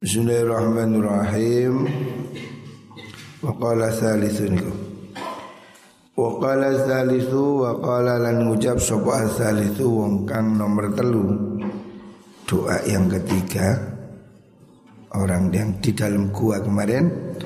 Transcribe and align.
Bismillahirrahmanirrahim. 0.00 1.84
Wa 3.44 3.52
qala 3.52 3.92
thalithun 3.92 4.56
Wa 6.16 6.40
qala 6.40 6.72
thalithu 6.88 7.60
wa 7.60 7.76
qala 7.76 8.16
lan 8.16 8.48
ngucap 8.48 8.80
sapa 8.80 9.28
thalithu 9.28 10.00
wong 10.00 10.24
kang 10.24 10.56
nomor 10.56 10.88
telu. 10.96 11.28
Doa 12.48 12.80
yang 12.88 13.12
ketiga 13.12 13.76
orang 15.12 15.52
yang 15.52 15.76
di 15.84 15.92
dalam 15.92 16.32
gua 16.32 16.64
kemarin 16.64 17.36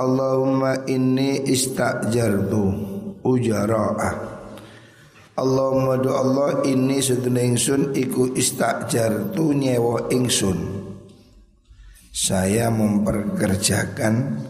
Allahumma 0.00 0.88
inni 0.88 1.44
istajartu 1.44 2.64
ujara'ah 3.20 4.14
Allahumma 5.36 6.00
do 6.00 6.08
Allah 6.08 6.64
ini 6.64 7.04
sedene 7.04 7.52
ingsun 7.52 7.92
iku 7.92 8.32
istajartu 8.32 9.52
nyewa 9.52 10.08
ingsun 10.08 10.75
saya 12.16 12.72
memperkerjakan 12.72 14.40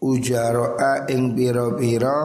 ujaroa 0.00 1.04
ing 1.12 1.36
piro-piro 1.36 2.20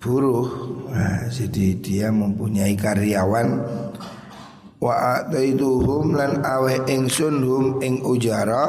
buruh. 0.00 0.48
Nah, 0.88 1.28
jadi 1.28 1.76
dia 1.76 2.08
mempunyai 2.08 2.72
karyawan. 2.72 3.48
Wa 4.80 5.20
ataituhum 5.20 6.16
lan 6.16 6.40
awe 6.40 6.88
ingsun 6.88 7.44
hum 7.44 7.64
ing 7.84 8.00
ujara. 8.08 8.64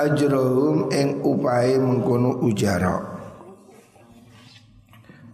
Ajrohum 0.00 0.88
ing 0.96 1.20
upahe 1.20 1.76
mengkono 1.76 2.40
ujara. 2.40 3.20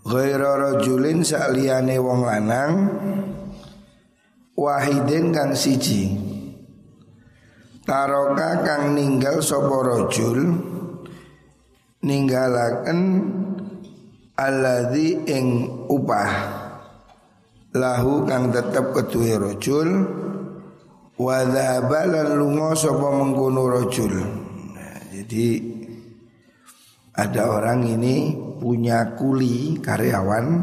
Ghaira 0.03 0.59
rajulin 0.59 1.23
saliyane 1.23 1.97
wong 2.03 2.21
lanang 2.27 2.73
wahidin 4.57 5.31
kang 5.31 5.53
siji. 5.53 6.17
Taroka 7.87 8.67
kang 8.67 8.99
ninggal 8.99 9.39
sapa 9.39 9.77
rajul 9.85 10.59
ninggalaken 12.03 13.01
alladzi 14.35 15.23
ing 15.29 15.47
upah. 15.87 16.33
Lahu 17.77 18.25
kang 18.25 18.51
tetep 18.51 18.97
ketuwe 18.97 19.37
rajul 19.37 19.89
wa 21.17 21.41
lan 21.45 22.29
lunga 22.37 22.77
sapa 22.77 23.09
mengkono 23.09 23.73
nah, 23.73 25.01
jadi 25.13 25.49
ada 27.17 27.43
orang 27.49 27.89
ini 27.89 28.37
punya 28.61 29.17
kuli 29.17 29.81
karyawan 29.81 30.61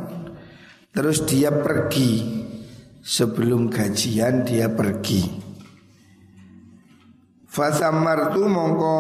terus 0.94 1.25
dia 1.25 1.50
pergi 1.50 2.42
sebelum 3.03 3.67
gajian 3.67 4.47
dia 4.47 4.71
pergi. 4.71 5.27
Fasamartu 7.45 8.47
mongko 8.47 8.97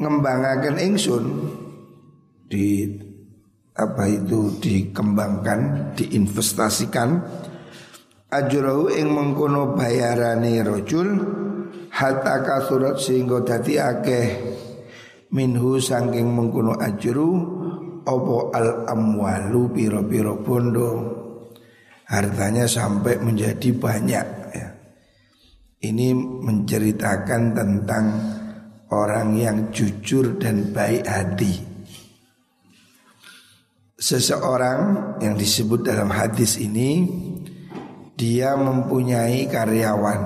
ngembangaken 0.00 0.76
ingsun 0.82 1.24
di 2.48 2.90
apa 3.72 4.04
itu 4.10 4.50
dikembangkan, 4.58 5.94
diinvestasikan 5.94 7.22
ajrahu 8.32 8.90
ing 8.90 9.12
mengkono 9.12 9.78
bayarane 9.78 10.58
rojul 10.64 11.08
hatta 11.92 12.42
kasurat 12.42 12.98
sehingga 12.98 13.44
dadi 13.46 13.78
akeh 13.78 14.26
minhu 15.30 15.78
saking 15.78 16.28
mengkono 16.34 16.74
ajru 16.80 17.30
opo 18.02 18.50
al 18.50 18.90
amwalu 18.90 19.70
piro-piro 19.70 20.42
bondo 20.42 21.21
hartanya 22.12 22.68
sampai 22.68 23.16
menjadi 23.16 23.72
banyak 23.72 24.26
ya. 24.52 24.68
Ini 25.80 26.12
menceritakan 26.14 27.56
tentang 27.56 28.04
orang 28.92 29.32
yang 29.40 29.72
jujur 29.72 30.36
dan 30.36 30.76
baik 30.76 31.08
hati. 31.08 31.54
Seseorang 33.96 35.14
yang 35.24 35.40
disebut 35.40 35.88
dalam 35.88 36.12
hadis 36.12 36.60
ini 36.60 37.08
dia 38.12 38.54
mempunyai 38.60 39.48
karyawan, 39.48 40.20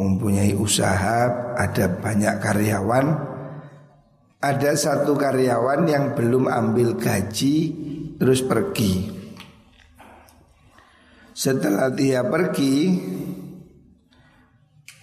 mempunyai 0.00 0.56
usaha, 0.56 1.52
ada 1.54 1.86
banyak 2.00 2.34
karyawan. 2.40 3.06
Ada 4.42 4.74
satu 4.74 5.14
karyawan 5.14 5.86
yang 5.86 6.04
belum 6.18 6.50
ambil 6.50 6.98
gaji 6.98 7.56
terus 8.18 8.42
pergi. 8.42 9.21
Setelah 11.32 11.88
dia 11.88 12.20
pergi 12.28 12.92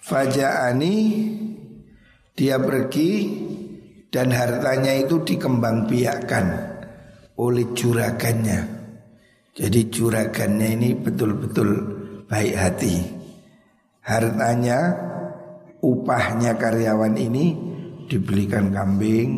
Fajaani 0.06 0.96
Dia 2.38 2.62
pergi 2.62 3.10
Dan 4.14 4.30
hartanya 4.30 4.94
itu 4.94 5.26
dikembangbiakkan 5.26 6.46
Oleh 7.42 7.74
juragannya. 7.74 8.62
Jadi 9.58 9.82
juragannya 9.90 10.70
ini 10.76 10.90
betul-betul 10.96 11.70
baik 12.30 12.56
hati. 12.56 12.96
Hartanya 14.06 14.80
Upahnya 15.82 16.54
karyawan 16.62 17.18
ini 17.18 17.46
Dibelikan 18.06 18.70
kambing 18.70 19.30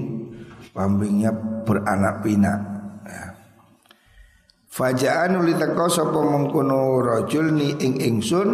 Kambingnya 0.72 1.32
beranak 1.68 2.24
pinak 2.24 2.71
Faja'an 4.72 5.36
uli 5.36 5.52
teko 5.60 5.92
sapa 5.92 6.16
mengkono 6.16 7.04
rajul 7.04 7.52
ni 7.52 7.76
ing 7.76 8.00
ingsun 8.00 8.50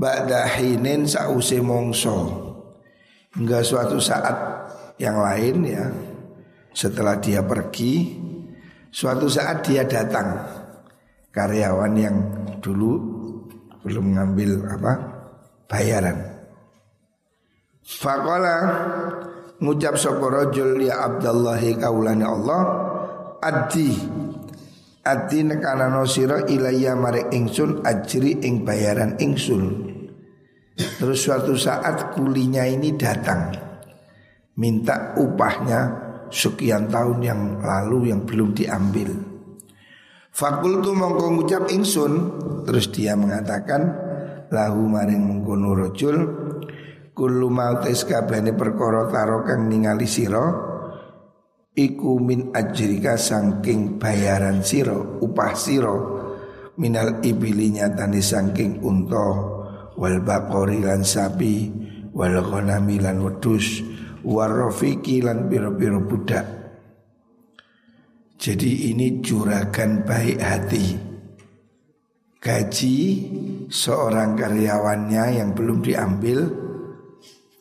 ba'da 0.00 0.48
hinin 0.56 1.04
sause 1.04 1.60
mongso. 1.60 2.48
Hingga 3.36 3.60
suatu 3.60 4.00
saat 4.00 4.36
yang 4.96 5.20
lain 5.20 5.56
ya 5.68 5.84
setelah 6.72 7.20
dia 7.20 7.44
pergi 7.44 8.16
suatu 8.88 9.28
saat 9.28 9.68
dia 9.68 9.84
datang 9.84 10.32
karyawan 11.28 11.92
yang 11.92 12.16
dulu 12.64 12.96
belum 13.84 14.16
ngambil 14.16 14.50
apa 14.80 14.92
bayaran. 15.68 16.18
Fakola 17.84 18.56
ngucap 19.60 20.00
sapa 20.00 20.24
rajul 20.24 20.80
ya 20.80 21.04
Abdullahi 21.04 21.76
kaulani 21.76 22.24
Allah 22.24 22.60
addi 23.44 23.92
Adi 25.06 25.46
nekanano 25.46 26.04
sira 26.04 26.44
ilaya 26.46 26.98
marek 26.98 27.32
ingsun 27.32 27.86
ajri 27.86 28.42
ing 28.44 28.66
bayaran 28.66 29.16
ingsun. 29.18 29.94
Terus 30.78 31.18
suatu 31.18 31.58
saat 31.58 32.14
kulinya 32.14 32.66
ini 32.66 32.94
datang. 32.94 33.54
Minta 34.58 35.14
upahnya 35.18 35.80
sekian 36.30 36.90
tahun 36.90 37.18
yang 37.22 37.40
lalu 37.62 38.10
yang 38.10 38.26
belum 38.26 38.54
diambil. 38.54 39.10
Fakultu 40.34 40.94
mongko 40.94 41.26
ngucap 41.34 41.62
ingsun. 41.70 42.12
Terus 42.68 42.90
dia 42.92 43.16
mengatakan 43.16 44.06
Lahu 44.48 44.88
maring 44.88 45.24
mengkono 45.24 45.76
rojul 45.76 46.16
Kullu 47.18 47.50
mautis 47.50 48.06
kabane 48.06 48.54
perkara 48.54 49.10
taro 49.10 49.42
kang 49.42 49.66
ningali 49.66 50.06
sira 50.06 50.67
iku 51.78 52.18
min 52.18 52.50
ajrika 52.50 53.14
sangking 53.14 54.02
bayaran 54.02 54.66
siro 54.66 55.22
upah 55.22 55.54
siro 55.54 55.96
minal 56.74 57.22
ibili 57.22 57.70
nyatani 57.70 58.18
sangking 58.18 58.82
unta 58.82 59.28
wal 59.94 60.18
bakori 60.26 60.82
lan 60.82 61.06
sapi 61.06 61.70
wal 62.10 62.42
ghanami 62.42 62.98
lan 62.98 63.22
wedus 63.22 63.82
warofiki 64.26 65.22
lan 65.22 65.46
piro-piro 65.46 66.02
budak. 66.02 66.46
Jadi 68.38 68.94
ini 68.94 69.18
juragan 69.18 70.06
baik 70.06 70.38
hati. 70.38 70.86
Gaji 72.38 72.98
seorang 73.66 74.38
karyawannya 74.38 75.42
yang 75.42 75.50
belum 75.58 75.82
diambil 75.82 76.46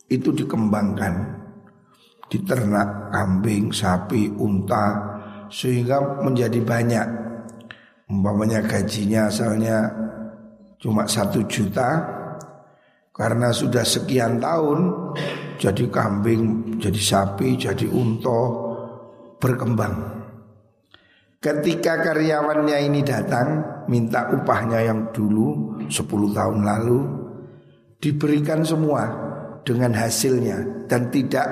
itu 0.05 0.29
dikembangkan 0.29 1.36
diternak 2.27 3.11
kambing, 3.11 3.71
sapi, 3.71 4.31
unta 4.35 5.17
sehingga 5.47 6.23
menjadi 6.23 6.59
banyak. 6.59 7.07
Umpamanya 8.07 8.63
gajinya 8.63 9.27
asalnya 9.27 9.91
cuma 10.79 11.03
satu 11.03 11.43
juta 11.47 12.07
karena 13.11 13.51
sudah 13.51 13.83
sekian 13.83 14.39
tahun 14.39 15.11
jadi 15.57 15.89
kambing, 15.89 16.77
jadi 16.79 17.01
sapi, 17.01 17.57
jadi 17.57 17.89
unta 17.89 18.41
berkembang. 19.41 20.17
Ketika 21.37 22.01
karyawannya 22.01 22.77
ini 22.89 23.01
datang 23.05 23.61
minta 23.85 24.29
upahnya 24.33 24.83
yang 24.85 25.13
dulu 25.13 25.79
10 25.85 26.33
tahun 26.33 26.59
lalu 26.65 26.99
diberikan 28.01 28.65
semua 28.65 29.05
dengan 29.61 29.93
hasilnya 29.93 30.89
dan 30.89 31.13
tidak 31.13 31.45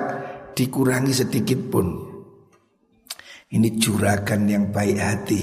dikurangi 0.56 1.12
sedikit 1.12 1.60
pun. 1.68 1.88
Ini 3.52 3.78
juragan 3.78 4.48
yang 4.50 4.72
baik 4.72 4.98
hati. 4.98 5.42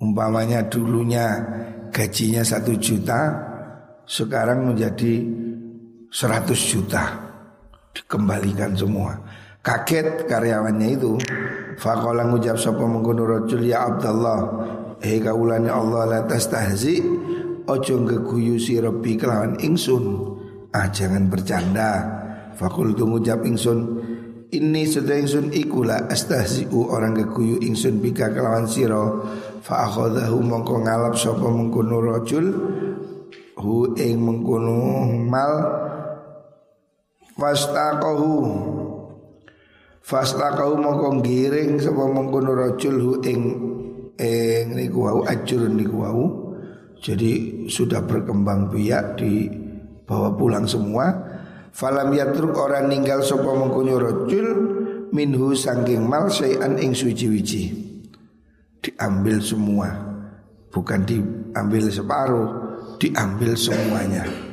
Umpamanya 0.00 0.66
dulunya 0.66 1.26
gajinya 1.90 2.46
satu 2.46 2.78
juta 2.78 3.34
Sekarang 4.08 4.72
menjadi 4.72 5.20
seratus 6.08 6.60
juta. 6.72 7.28
Dikembalikan 7.92 8.72
semua. 8.72 9.20
Kaget 9.60 10.24
karyawannya 10.24 10.88
itu. 10.96 11.20
Fakola 11.76 12.24
ngucap 12.24 12.56
sopa 12.56 12.88
mengkono 12.88 13.22
rojul 13.22 13.68
ya 13.68 13.86
Abdullah 13.86 14.40
Hei 14.98 15.22
kaulani 15.22 15.70
Allah 15.70 16.10
la 16.10 16.20
tastahzi 16.26 16.98
Ojo 17.68 17.94
ngeguyu 18.02 18.56
si 18.56 18.80
Rabbi 18.80 19.20
kelawan 19.20 19.60
ingsun. 19.60 20.04
Ah 20.72 20.88
jangan 20.88 21.28
bercanda 21.28 22.18
Fakul 22.58 22.98
tu 22.98 23.06
ngucap 23.06 23.46
ingsun 23.46 23.78
ini 24.50 24.82
sedaya 24.82 25.22
ingsun 25.22 25.54
ikula 25.54 26.10
astahzi'u. 26.10 26.90
Orang 26.90 27.14
keguyu 27.14 27.62
ingsun 27.62 28.02
bika 28.02 28.34
kelawan 28.34 28.66
siro 28.66 29.22
fa 29.62 29.86
mongko 29.86 30.82
ngalap 30.82 31.14
sapa 31.14 31.46
mengkono 31.46 32.02
rajul 32.02 32.46
hu 33.62 33.94
ing 33.94 34.18
mengkono 34.18 35.06
mal 35.22 35.54
fastaqahu. 37.38 38.34
Fastaqahu 40.02 40.74
mongko 40.82 41.22
giring 41.22 41.78
sapa 41.78 42.10
mengkono 42.10 42.58
rajul 42.58 42.96
hu 42.98 43.12
ing 43.22 43.40
ing 44.18 44.64
niku 44.74 45.06
wau 45.06 45.22
ajur 45.30 45.70
niku 45.70 46.02
wau. 46.02 46.24
Jadi 46.98 47.62
sudah 47.70 48.02
berkembang 48.02 48.74
biak 48.74 49.22
dibawa 49.22 50.34
pulang 50.34 50.66
semua 50.66 51.27
Falam 51.72 52.12
yatruk 52.16 52.56
orang 52.56 52.88
ninggal 52.88 53.20
sapa 53.22 53.48
mengkunyo 53.48 53.96
rojul 54.00 54.48
minhu 55.12 55.52
sangking 55.52 56.04
mal 56.04 56.28
sayan 56.28 56.76
ing 56.80 56.92
suci-wici. 56.92 57.70
Diambil 58.80 59.42
semua. 59.42 59.88
Bukan 60.68 61.00
diambil 61.08 61.88
separuh, 61.88 62.48
diambil 63.00 63.56
semuanya. 63.56 64.48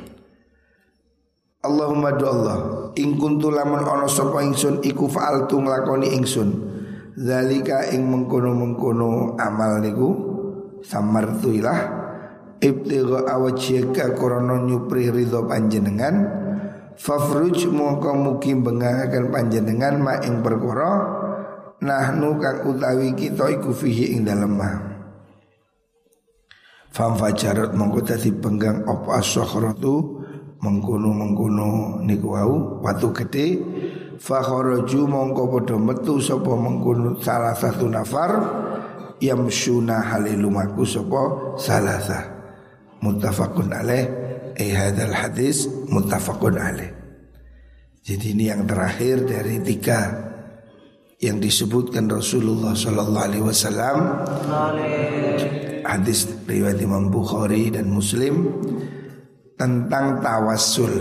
Allahumma 1.66 2.14
do 2.14 2.24
Allah 2.30 2.58
ing 2.94 3.18
kuntu 3.18 3.50
lamun 3.50 3.82
ana 3.82 4.06
sapa 4.06 4.38
ingsun 4.46 4.86
iku 4.86 5.10
fa'altu 5.10 5.58
nglakoni 5.58 6.14
ingsun 6.14 6.48
zalika 7.18 7.90
ing 7.90 8.06
mengkono-mengkono 8.06 9.34
amal 9.34 9.82
niku 9.82 10.08
samartu 10.86 11.58
ilah 11.58 11.80
ibtigha 12.62 13.26
awajhika 13.26 14.14
krana 14.14 14.62
nyupri 14.62 15.10
ridho 15.10 15.42
panjenengan 15.50 16.45
Fafruj 16.96 17.68
mongko 17.68 18.10
mugi 18.16 18.56
bengahaken 18.56 19.28
panjenengan 19.28 20.00
ma 20.00 20.16
ing 20.24 20.40
perkara 20.40 20.92
nahnu 21.84 22.40
kang 22.40 22.64
utawi 22.72 23.12
kita 23.12 23.52
iku 23.52 23.68
fihi 23.68 24.16
ing 24.16 24.24
dalem 24.24 24.56
ma. 24.56 24.70
Fam 26.96 27.12
fajarat 27.20 27.76
mongko 27.76 28.00
dadi 28.00 28.32
penggang 28.32 28.80
apa 28.88 29.20
as-sakhratu 29.20 30.24
mengkono-mengkono 30.64 32.00
niku 32.00 32.32
wau 32.32 32.80
watu 32.80 33.12
gede 33.12 33.60
fa 34.16 34.40
kharaju 34.40 35.00
mongko 35.04 35.42
padha 35.52 35.76
metu 35.76 36.16
sapa 36.16 36.56
mengkono 36.56 37.20
salah 37.20 37.52
satu 37.52 37.92
nafar 37.92 38.32
yamsuna 39.20 40.00
halilumaku 40.00 40.88
sapa 40.88 41.22
salasa 41.60 42.24
muttafaqun 43.04 43.68
alaih 43.68 44.25
eh 44.56 44.72
hadis 44.72 45.68
muttafaqun 45.92 46.56
alaih. 46.56 46.90
Jadi 48.06 48.38
ini 48.38 48.48
yang 48.48 48.64
terakhir 48.64 49.26
dari 49.26 49.60
tiga 49.60 50.26
yang 51.18 51.42
disebutkan 51.42 52.06
Rasulullah 52.06 52.76
Sallallahu 52.76 53.24
Alaihi 53.24 53.44
Wasallam 53.44 53.98
hadis 55.82 56.28
riwayat 56.46 56.78
Imam 56.78 57.08
Bukhari 57.08 57.72
dan 57.72 57.90
Muslim 57.90 58.46
tentang 59.58 60.20
tawassul. 60.22 60.94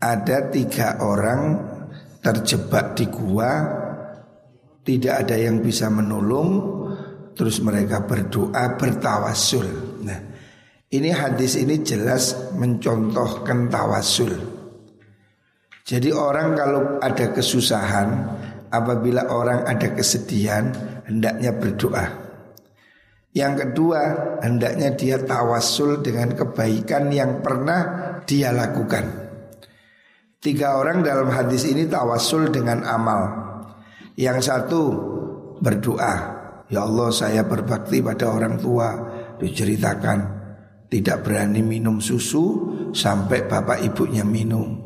Ada 0.00 0.52
tiga 0.52 1.00
orang 1.00 1.56
terjebak 2.20 2.96
di 2.96 3.08
gua, 3.08 3.50
tidak 4.84 5.28
ada 5.28 5.36
yang 5.36 5.60
bisa 5.64 5.88
menolong, 5.88 6.48
terus 7.36 7.60
mereka 7.60 8.04
berdoa 8.04 8.76
bertawassul. 8.76 9.68
Nah, 10.04 10.33
ini 10.94 11.10
hadis 11.10 11.58
ini 11.58 11.82
jelas 11.82 12.54
mencontohkan 12.54 13.66
tawasul. 13.66 14.30
Jadi 15.84 16.14
orang 16.14 16.56
kalau 16.56 16.82
ada 17.02 17.26
kesusahan, 17.34 18.08
apabila 18.72 19.28
orang 19.28 19.66
ada 19.68 19.92
kesedihan, 19.92 20.72
hendaknya 21.04 21.52
berdoa. 21.52 22.06
Yang 23.34 23.54
kedua, 23.66 24.00
hendaknya 24.40 24.94
dia 24.94 25.18
tawasul 25.18 26.00
dengan 26.00 26.32
kebaikan 26.38 27.10
yang 27.10 27.42
pernah 27.42 28.14
dia 28.22 28.54
lakukan. 28.54 29.26
Tiga 30.38 30.78
orang 30.78 31.02
dalam 31.02 31.28
hadis 31.34 31.66
ini 31.66 31.90
tawasul 31.90 32.54
dengan 32.54 32.86
amal. 32.86 33.22
Yang 34.14 34.46
satu 34.46 34.82
berdoa, 35.58 36.14
ya 36.70 36.86
Allah 36.86 37.10
saya 37.10 37.42
berbakti 37.42 37.98
pada 37.98 38.30
orang 38.30 38.54
tua, 38.62 38.88
diceritakan 39.42 40.43
tidak 40.94 41.26
berani 41.26 41.58
minum 41.58 41.98
susu 41.98 42.70
sampai 42.94 43.50
bapak 43.50 43.82
ibunya 43.82 44.22
minum. 44.22 44.78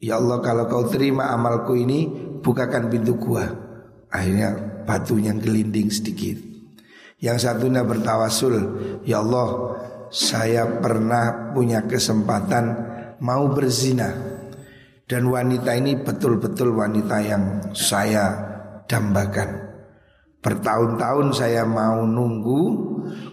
Ya 0.00 0.16
Allah 0.16 0.40
kalau 0.40 0.64
kau 0.64 0.88
terima 0.88 1.28
amalku 1.28 1.76
ini 1.76 2.08
bukakan 2.40 2.88
pintu 2.88 3.20
gua. 3.20 3.44
Akhirnya 4.08 4.80
batunya 4.88 5.36
gelinding 5.36 5.92
sedikit. 5.92 6.40
Yang 7.20 7.44
satunya 7.44 7.84
bertawasul, 7.84 8.56
ya 9.04 9.20
Allah 9.20 9.76
saya 10.08 10.80
pernah 10.80 11.52
punya 11.52 11.84
kesempatan 11.84 12.64
mau 13.20 13.52
berzina 13.52 14.08
dan 15.04 15.28
wanita 15.28 15.76
ini 15.76 16.00
betul-betul 16.00 16.72
wanita 16.72 17.16
yang 17.20 17.44
saya 17.76 18.24
dambakan. 18.88 19.65
Bertahun-tahun 20.46 21.34
saya 21.34 21.66
mau 21.66 22.06
nunggu 22.06 22.62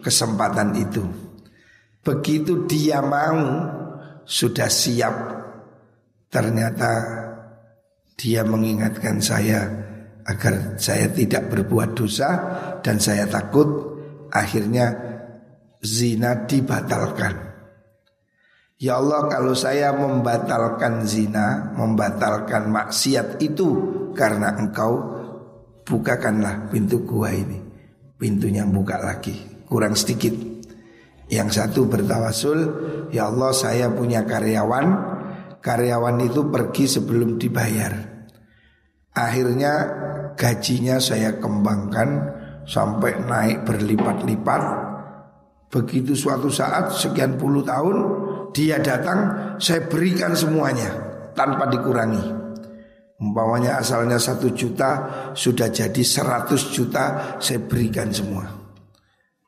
kesempatan 0.01 0.73
itu. 0.73 1.05
Begitu 2.01 2.65
dia 2.65 3.05
mau 3.05 3.69
sudah 4.25 4.65
siap. 4.65 5.13
Ternyata 6.33 6.91
dia 8.17 8.41
mengingatkan 8.41 9.21
saya 9.21 9.61
agar 10.25 10.81
saya 10.81 11.05
tidak 11.13 11.53
berbuat 11.53 11.93
dosa 11.93 12.29
dan 12.81 12.97
saya 12.97 13.29
takut 13.29 13.93
akhirnya 14.33 14.97
zina 15.85 16.49
dibatalkan. 16.49 17.53
Ya 18.81 18.97
Allah 18.97 19.29
kalau 19.29 19.53
saya 19.53 19.93
membatalkan 19.93 21.05
zina, 21.05 21.77
membatalkan 21.77 22.73
maksiat 22.73 23.37
itu 23.37 23.69
karena 24.17 24.57
engkau 24.57 25.22
bukakanlah 25.83 26.71
pintu 26.71 27.03
gua 27.03 27.31
ini. 27.31 27.59
Pintunya 28.19 28.63
buka 28.63 28.99
lagi, 29.03 29.35
kurang 29.67 29.99
sedikit. 29.99 30.31
Yang 31.27 31.59
satu 31.59 31.91
bertawasul, 31.91 32.59
ya 33.11 33.27
Allah 33.27 33.51
saya 33.51 33.91
punya 33.91 34.23
karyawan, 34.23 34.85
karyawan 35.59 36.23
itu 36.23 36.47
pergi 36.47 36.87
sebelum 36.87 37.35
dibayar. 37.35 37.91
Akhirnya 39.11 39.73
gajinya 40.39 41.03
saya 41.03 41.35
kembangkan 41.37 42.09
sampai 42.63 43.23
naik 43.27 43.67
berlipat-lipat. 43.67 44.61
Begitu 45.67 46.13
suatu 46.13 46.47
saat 46.53 46.93
sekian 46.93 47.35
puluh 47.35 47.65
tahun 47.65 47.97
dia 48.53 48.77
datang, 48.79 49.55
saya 49.57 49.89
berikan 49.89 50.37
semuanya 50.37 50.89
tanpa 51.33 51.65
dikurangi. 51.65 52.42
Umpamanya 53.23 53.79
asalnya 53.79 54.19
satu 54.19 54.51
juta 54.51 55.07
Sudah 55.31 55.71
jadi 55.71 56.03
seratus 56.03 56.75
juta 56.75 57.39
Saya 57.39 57.63
berikan 57.63 58.11
semua. 58.11 58.43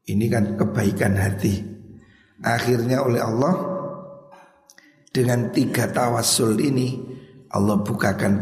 Ini 0.08 0.26
kan 0.32 0.56
kebaikan 0.56 1.20
hati. 1.20 1.60
Akhirnya 2.40 3.04
oleh 3.04 3.20
Allah 3.20 3.54
Dengan 5.12 5.52
tiga 5.52 5.92
tawasul 5.92 6.56
ini 6.64 7.04
Allah 7.52 7.84
bukakan 7.84 8.34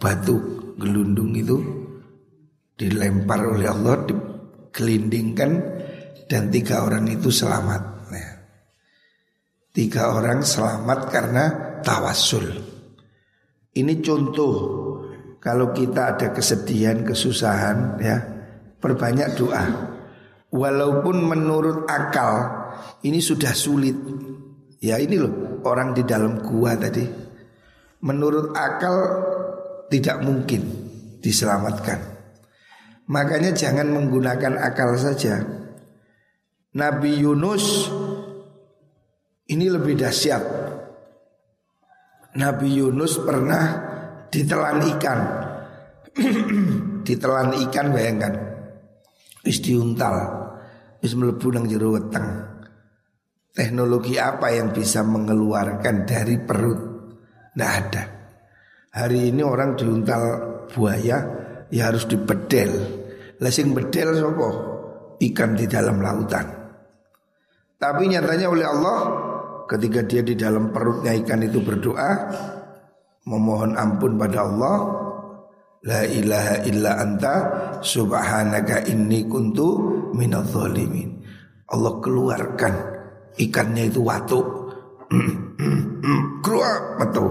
batu 0.00 0.40
gelundung 0.80 1.36
itu 1.36 1.60
Dilempar 2.72 3.44
oleh 3.52 3.68
Allah 3.68 4.00
Digelindingkan 4.08 5.50
Dan 6.24 6.48
tiga 6.48 6.88
orang 6.88 7.04
itu 7.12 7.28
selamat. 7.28 7.82
Nah, 8.08 8.32
Tiga 9.76 10.16
orang 10.16 10.40
selamat 10.40 11.00
karena 11.12 11.44
tawasul 11.84 12.69
ini 13.70 14.02
contoh 14.02 14.54
kalau 15.40 15.72
kita 15.72 16.16
ada 16.16 16.36
kesedihan, 16.36 17.00
kesusahan 17.06 17.96
ya, 18.02 18.16
perbanyak 18.76 19.38
doa. 19.40 19.64
Walaupun 20.50 21.16
menurut 21.22 21.86
akal 21.86 22.60
ini 23.06 23.22
sudah 23.22 23.54
sulit. 23.54 23.94
Ya 24.80 24.96
ini 24.96 25.20
loh 25.20 25.62
orang 25.64 25.94
di 25.94 26.02
dalam 26.02 26.42
gua 26.42 26.74
tadi. 26.74 27.04
Menurut 28.04 28.52
akal 28.56 28.96
tidak 29.92 30.24
mungkin 30.24 30.62
diselamatkan. 31.22 32.00
Makanya 33.10 33.54
jangan 33.54 33.90
menggunakan 33.90 34.58
akal 34.58 34.94
saja. 34.98 35.42
Nabi 36.70 37.18
Yunus 37.18 37.90
ini 39.50 39.66
lebih 39.66 39.98
dahsyat. 39.98 40.69
Nabi 42.38 42.78
Yunus 42.78 43.18
pernah 43.26 43.64
ditelan 44.30 44.78
ikan. 44.94 45.20
ditelan 47.06 47.58
ikan 47.66 47.86
bayangkan. 47.90 48.34
Wis 49.42 49.58
diuntal. 49.58 50.16
Wis 51.02 51.18
mlebu 51.18 51.46
nang 51.50 51.66
jero 51.66 51.98
weteng. 51.98 52.28
Teknologi 53.50 54.14
apa 54.14 54.54
yang 54.54 54.70
bisa 54.70 55.02
mengeluarkan 55.02 56.06
dari 56.06 56.38
perut? 56.38 56.80
Tidak 57.50 57.70
ada. 57.70 58.02
Hari 58.94 59.34
ini 59.34 59.42
orang 59.42 59.74
diuntal 59.74 60.22
buaya 60.70 61.18
ya 61.66 61.82
harus 61.90 62.06
dibedel. 62.06 62.70
Lesing 63.42 63.74
bedel 63.74 64.14
sopo 64.14 64.48
ikan 65.18 65.58
di 65.58 65.66
dalam 65.66 65.98
lautan. 65.98 66.46
Tapi 67.80 68.02
nyatanya 68.06 68.46
oleh 68.52 68.66
Allah 68.68 68.98
ketika 69.70 70.02
dia 70.02 70.26
di 70.26 70.34
dalam 70.34 70.74
perutnya 70.74 71.14
ikan 71.22 71.46
itu 71.46 71.62
berdoa 71.62 72.10
memohon 73.30 73.78
ampun 73.78 74.18
pada 74.18 74.42
Allah 74.42 74.78
La 75.80 76.04
ilaha 76.04 76.60
illa 76.68 77.00
anta 77.00 77.34
subhanaka 77.80 78.84
inni 78.92 79.24
kuntu 79.24 79.80
minadh 80.12 80.44
zalimin. 80.44 81.24
Allah 81.72 81.96
keluarkan 82.04 82.74
ikannya 83.40 83.88
itu 83.88 84.04
watu. 84.04 84.40
Keluar 86.44 87.00
metu 87.00 87.24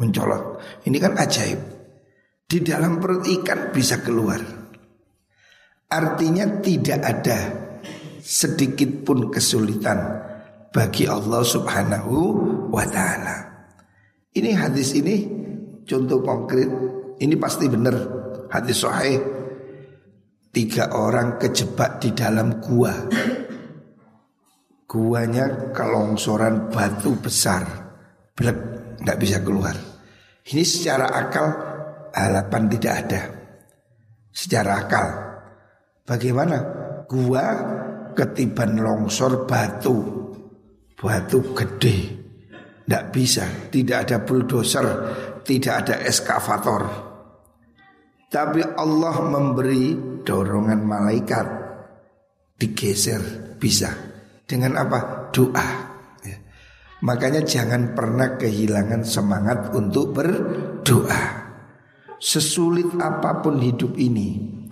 mencolot. 0.00 0.56
Ini 0.88 0.96
kan 0.96 1.20
ajaib. 1.20 1.60
Di 2.48 2.64
dalam 2.64 2.96
perut 2.96 3.28
ikan 3.28 3.68
bisa 3.76 4.00
keluar. 4.00 4.40
Artinya 5.92 6.48
tidak 6.64 7.00
ada 7.04 7.38
sedikit 8.24 9.04
pun 9.04 9.28
kesulitan 9.28 10.31
bagi 10.72 11.04
Allah 11.04 11.44
Subhanahu 11.44 12.16
wa 12.72 12.84
taala. 12.88 13.36
Ini 14.32 14.56
hadis 14.56 14.96
ini 14.96 15.28
contoh 15.84 16.24
konkret, 16.24 16.72
ini 17.20 17.36
pasti 17.36 17.68
benar 17.68 17.94
hadis 18.48 18.80
sahih. 18.80 19.20
Tiga 20.52 20.92
orang 20.92 21.40
kejebak 21.40 22.00
di 22.00 22.12
dalam 22.12 22.60
gua. 22.60 22.92
Guanya 24.84 25.72
kelongsoran 25.72 26.68
batu 26.68 27.16
besar, 27.16 27.64
blek, 28.36 28.56
nggak 29.00 29.16
bisa 29.16 29.40
keluar. 29.40 29.72
Ini 30.44 30.60
secara 30.60 31.08
akal 31.08 31.48
halapan 32.12 32.68
tidak 32.68 32.94
ada. 33.00 33.22
Secara 34.28 34.84
akal, 34.84 35.08
bagaimana? 36.04 36.56
Gua 37.08 37.44
ketiban 38.12 38.76
longsor 38.76 39.48
batu 39.48 40.21
batu 41.02 41.42
gede. 41.50 42.22
Tidak 42.86 43.04
bisa. 43.10 43.44
Tidak 43.66 43.98
ada 44.06 44.22
bulldozer. 44.22 44.86
Tidak 45.42 45.74
ada 45.74 45.98
eskavator. 46.06 46.82
Tapi 48.30 48.62
Allah 48.78 49.16
memberi 49.26 49.98
dorongan 50.22 50.80
malaikat. 50.86 51.46
Digeser. 52.54 53.58
Bisa. 53.58 53.90
Dengan 54.46 54.78
apa? 54.78 55.28
Doa. 55.34 55.68
Ya. 56.22 56.38
Makanya 57.02 57.42
jangan 57.42 57.98
pernah 57.98 58.38
kehilangan 58.38 59.02
semangat 59.02 59.74
untuk 59.74 60.14
berdoa. 60.14 61.42
Sesulit 62.22 62.86
apa 63.02 63.42
pun 63.42 63.58
hidup 63.58 63.98
ini 63.98 64.62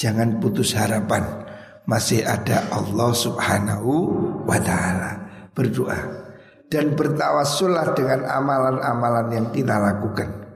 Jangan 0.00 0.40
putus 0.40 0.72
harapan. 0.72 1.44
Masih 1.84 2.24
ada 2.24 2.64
Allah 2.72 3.12
subhanahu 3.12 3.92
wa 4.48 4.56
ta'ala 4.56 5.29
berdoa 5.60 6.00
dan 6.72 6.96
bertawassullah 6.96 7.92
dengan 7.92 8.24
amalan-amalan 8.24 9.26
yang 9.28 9.46
kita 9.52 9.76
lakukan. 9.76 10.48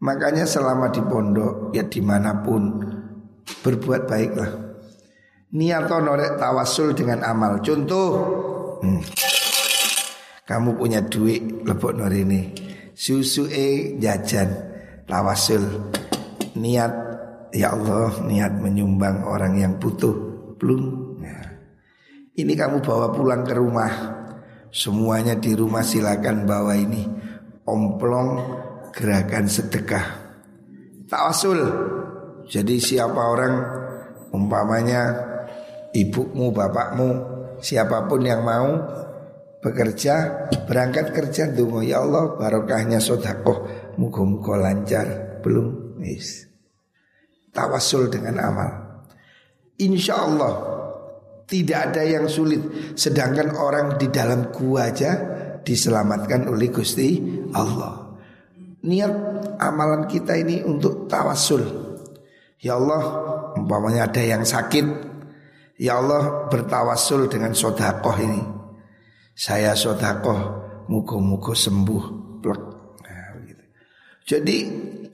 Makanya 0.00 0.48
selama 0.48 0.88
di 0.88 1.04
pondok 1.04 1.76
ya 1.76 1.84
di 1.84 2.00
mana 2.00 2.40
pun 2.40 2.80
berbuat 3.44 4.08
baiklah. 4.08 4.50
Niat 5.52 5.88
norek 5.88 6.40
tawasul 6.40 6.96
dengan 6.96 7.24
amal. 7.24 7.60
Contoh, 7.60 8.08
hmm, 8.80 9.02
kamu 10.48 10.70
punya 10.80 11.04
duit 11.04 11.64
lebok 11.64 11.96
ini 12.12 12.54
susu 12.96 13.44
e 13.44 14.00
jajan 14.00 14.48
tawasul 15.04 15.92
niat 16.56 16.92
ya 17.52 17.76
Allah 17.76 18.24
niat 18.24 18.56
menyumbang 18.64 19.20
orang 19.28 19.60
yang 19.60 19.76
butuh 19.76 20.16
belum 20.56 21.05
ini 22.36 22.52
kamu 22.52 22.84
bawa 22.84 23.16
pulang 23.16 23.48
ke 23.48 23.56
rumah. 23.56 23.92
Semuanya 24.68 25.40
di 25.40 25.56
rumah 25.56 25.80
silakan 25.80 26.44
bawa 26.44 26.76
ini. 26.76 27.00
Omplong 27.64 28.28
gerakan 28.92 29.48
sedekah. 29.48 30.06
Tawasul. 31.08 31.60
Jadi 32.46 32.78
siapa 32.78 33.18
orang 33.18 33.54
Umpamanya 34.30 35.02
Ibumu, 35.90 36.54
bapakmu 36.54 37.10
Siapa 37.58 38.06
pun 38.06 38.22
yang 38.22 38.46
mau 38.46 38.78
Bekerja 39.58 40.46
Berangkat 40.62 41.10
kerja 41.10 41.50
Dungu 41.50 41.82
Ya 41.82 42.06
Allah 42.06 42.38
barokahnya 42.38 43.02
sodakoh. 43.02 43.66
Muka-muka 43.98 44.54
lancar. 44.60 45.40
Belum 45.42 45.98
yes. 46.04 46.46
Tawasul 47.50 48.12
dengan 48.12 48.38
amal. 48.44 48.70
Insya 49.80 50.20
Allah 50.20 50.75
tidak 51.46 51.92
ada 51.92 52.02
yang 52.02 52.26
sulit. 52.26 52.94
Sedangkan 52.98 53.54
orang 53.54 53.96
di 53.96 54.10
dalam 54.10 54.50
gua 54.50 54.90
aja 54.90 55.12
Diselamatkan 55.66 56.46
oleh 56.46 56.70
Gusti 56.70 57.18
Allah. 57.50 58.14
Niat 58.86 59.14
amalan 59.58 60.06
kita 60.06 60.38
ini 60.38 60.62
untuk 60.62 61.10
tawasul 61.10 61.62
Ya 62.62 62.78
Allah 62.78 63.02
Umpamanya 63.58 64.06
ada 64.06 64.22
yang 64.22 64.46
sakit. 64.46 64.86
Ya 65.80 65.98
Allah 65.98 66.46
bertawasul 66.52 67.26
dengan 67.26 67.56
sodakoh 67.56 68.14
ini. 68.20 68.42
Saya 69.34 69.72
sodakoh 69.72 70.66
Muka-muka 70.86 71.50
sembuh. 71.50 72.04
Nah, 72.46 73.26
Jadi 74.22 74.56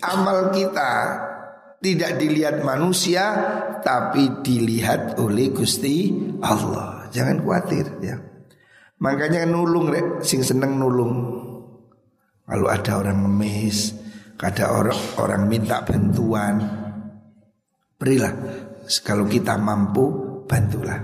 amal 0.05 0.53
kita 0.53 0.91
tidak 1.83 2.23
dilihat 2.23 2.62
manusia 2.62 3.35
tapi 3.83 4.41
dilihat 4.47 5.19
oleh 5.19 5.51
Gusti 5.51 6.15
Allah. 6.39 7.11
Jangan 7.11 7.43
khawatir 7.43 7.87
ya. 7.99 8.17
Makanya 9.03 9.43
nulung 9.51 9.91
rek, 9.91 10.23
sing 10.23 10.47
seneng 10.47 10.79
nulung. 10.79 11.43
Kalau 12.47 12.71
ada 12.71 13.03
orang 13.03 13.27
ngemis, 13.27 13.99
ada 14.39 14.71
orang 14.71 15.01
orang 15.19 15.43
minta 15.51 15.83
bantuan, 15.83 16.62
berilah. 17.99 18.35
Kalau 19.03 19.27
kita 19.27 19.59
mampu, 19.59 20.07
bantulah. 20.47 20.99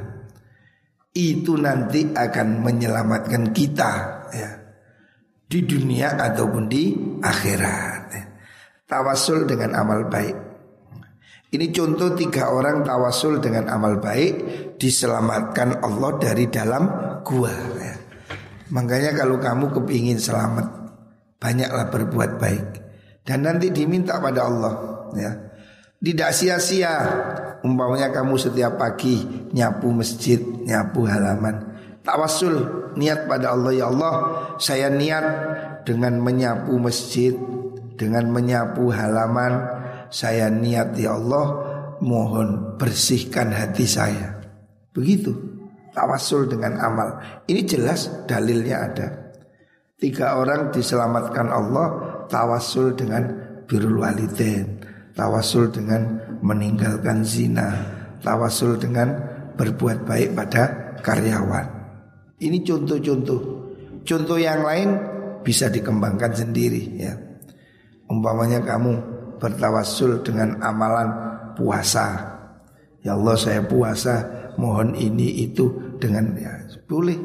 Itu 1.11 1.59
nanti 1.59 2.15
akan 2.15 2.63
menyelamatkan 2.63 3.51
kita 3.51 3.93
ya. 4.31 4.51
Di 5.49 5.65
dunia 5.67 6.15
ataupun 6.15 6.71
di 6.71 6.95
akhirat. 7.19 8.03
Ya. 8.15 8.25
Tawasul 8.87 9.49
dengan 9.49 9.75
amal 9.75 10.07
baik. 10.07 10.48
Ini 11.49 11.73
contoh 11.73 12.13
tiga 12.13 12.53
orang 12.53 12.85
tawasul 12.85 13.41
dengan 13.41 13.73
amal 13.73 13.97
baik 13.97 14.35
diselamatkan 14.77 15.81
Allah 15.81 16.21
dari 16.21 16.45
dalam 16.53 16.85
gua. 17.25 17.49
Ya. 17.81 17.97
Makanya 18.69 19.17
kalau 19.17 19.41
kamu 19.41 19.73
kepingin 19.73 20.21
selamat 20.21 20.69
banyaklah 21.41 21.89
berbuat 21.89 22.37
baik 22.37 22.67
dan 23.25 23.49
nanti 23.49 23.73
diminta 23.73 24.21
pada 24.21 24.45
Allah. 24.45 24.75
Ya. 25.17 25.33
Tidak 25.99 26.31
sia-sia 26.37 26.95
umpamanya 27.65 28.13
kamu 28.13 28.37
setiap 28.37 28.77
pagi 28.77 29.49
nyapu 29.57 29.89
masjid, 29.89 30.37
nyapu 30.69 31.09
halaman. 31.09 31.65
Tawasul 32.05 32.93
niat 33.01 33.25
pada 33.25 33.57
Allah 33.57 33.73
ya 33.73 33.89
Allah 33.89 34.15
saya 34.61 34.93
niat 34.93 35.25
dengan 35.89 36.21
menyapu 36.21 36.77
masjid, 36.77 37.33
dengan 37.97 38.29
menyapu 38.29 38.93
halaman 38.93 39.78
saya 40.09 40.49
niat 40.53 40.97
ya 40.97 41.17
Allah 41.17 41.47
mohon 42.01 42.79
bersihkan 42.81 43.53
hati 43.53 43.85
saya. 43.85 44.39
Begitu 44.93 45.59
tawasul 45.99 46.47
dengan 46.47 46.79
amal. 46.79 47.09
Ini 47.51 47.67
jelas 47.67 48.07
dalilnya 48.31 48.77
ada. 48.87 49.09
Tiga 49.99 50.39
orang 50.39 50.71
diselamatkan 50.71 51.51
Allah 51.51 51.87
tawasul 52.31 52.95
dengan 52.95 53.27
birrul 53.67 53.99
walidain, 53.99 54.79
tawasul 55.19 55.75
dengan 55.75 56.23
meninggalkan 56.39 57.27
zina, 57.27 57.75
tawasul 58.23 58.79
dengan 58.79 59.19
berbuat 59.59 60.07
baik 60.07 60.39
pada 60.39 60.95
karyawan. 61.03 61.67
Ini 62.39 62.63
contoh-contoh. 62.63 63.41
Contoh 64.07 64.39
yang 64.39 64.63
lain 64.63 64.89
bisa 65.43 65.67
dikembangkan 65.67 66.31
sendiri 66.31 66.83
ya. 66.95 67.19
Umpamanya 68.07 68.63
kamu 68.63 69.18
bertawassul 69.39 70.27
dengan 70.27 70.59
amalan 70.61 71.09
puasa. 71.55 72.37
Ya 73.03 73.15
Allah 73.15 73.39
saya 73.39 73.63
puasa, 73.65 74.27
mohon 74.59 74.93
ini 74.99 75.47
itu 75.47 75.97
dengan 76.03 76.35
ya 76.35 76.69
boleh 76.89 77.19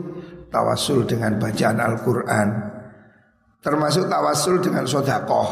tawasul 0.51 1.07
dengan 1.07 1.39
bacaan 1.39 1.79
Al-Qur'an. 1.79 2.47
Termasuk 3.63 4.11
tawasul 4.11 4.59
dengan 4.59 4.83
sodakoh. 4.83 5.49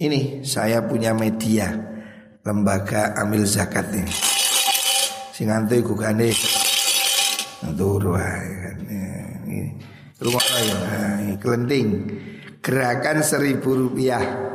Ini 0.00 0.42
saya 0.42 0.82
punya 0.82 1.14
media 1.14 1.70
lembaga 2.42 3.14
amil 3.20 3.46
zakat 3.46 3.94
ini. 3.94 4.10
Sing 5.30 5.52
antu 5.52 5.78
iku 5.78 5.94
gane 5.94 6.34
turu 7.74 8.14
ini 9.48 9.72
rumah 10.20 10.44
ya 11.24 11.34
kelenting 11.38 11.88
gerakan 12.64 13.22
seribu 13.22 13.76
rupiah. 13.76 14.53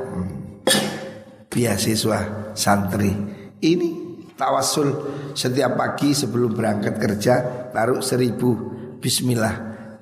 Beasiswa 1.49 2.53
santri 2.53 3.11
ini 3.59 4.21
tawasul 4.37 4.93
setiap 5.35 5.75
pagi 5.75 6.15
sebelum 6.15 6.55
berangkat 6.55 6.95
kerja 7.01 7.33
taruh 7.73 7.99
seribu 7.99 8.77
Bismillah 8.99 9.55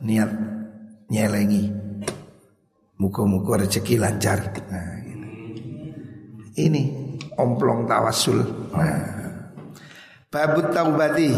niat 0.04 0.32
nyelengi 1.08 1.72
muka-muka 3.00 3.64
rezeki 3.66 3.96
lancar 4.02 4.52
nah, 4.68 4.94
ini. 5.08 5.32
ini 6.60 6.84
omplong 7.40 7.88
tawasul 7.88 8.44
nah. 8.76 9.42
babut 10.30 10.70
taubati 10.70 11.32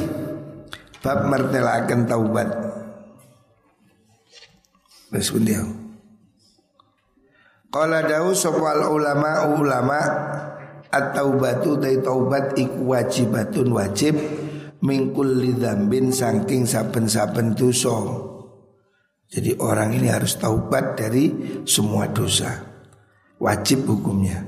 bab 1.00 1.30
mertelakan 1.30 2.04
taubat 2.10 2.50
Wis 5.10 5.34
dia. 5.42 5.66
Qala 7.70 8.02
dawu 8.02 8.34
sopal 8.34 8.82
ulama 8.90 9.46
ulama 9.54 10.02
At-taubatu 10.90 11.78
dari 11.78 12.02
taubat 12.02 12.58
iku 12.58 12.98
wajibatun 12.98 13.70
wajib 13.70 14.18
Mingkul 14.80 15.44
lidambin 15.44 16.08
saking 16.08 16.64
saben-saben 16.64 17.52
dosa. 17.52 18.00
Jadi 19.28 19.60
orang 19.60 19.92
ini 19.92 20.08
harus 20.08 20.40
taubat 20.40 20.96
dari 20.96 21.36
semua 21.68 22.08
dosa. 22.08 22.48
Wajib 23.44 23.84
hukumnya. 23.84 24.40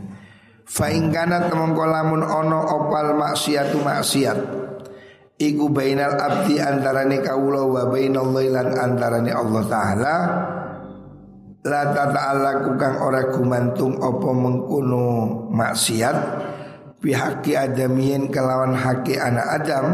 Fa'ingkana 0.64 1.52
temen 1.52 1.76
kolamun 1.76 2.24
ono 2.24 2.64
opal 2.64 3.12
maksiatu 3.20 3.84
maksiat 3.84 4.40
Iku 5.42 5.68
bainal 5.68 6.16
abdi 6.16 6.64
antarane 6.64 7.20
kawula 7.20 7.68
wa 7.68 7.84
bainallahi 7.92 8.50
lan 8.54 8.68
antarane 8.78 9.36
Allah 9.36 9.64
Ta'ala 9.68 10.16
La 11.62 11.94
ta'ala 11.94 12.66
kang 12.78 12.98
ora 13.06 13.30
gumantung 13.30 14.02
opo 14.02 14.34
mengkuno 14.34 15.06
maksiat 15.54 16.18
Bihaki 17.02 17.54
adamien 17.54 18.30
kelawan 18.34 18.74
haki 18.74 19.18
anak 19.18 19.48
Adam 19.62 19.86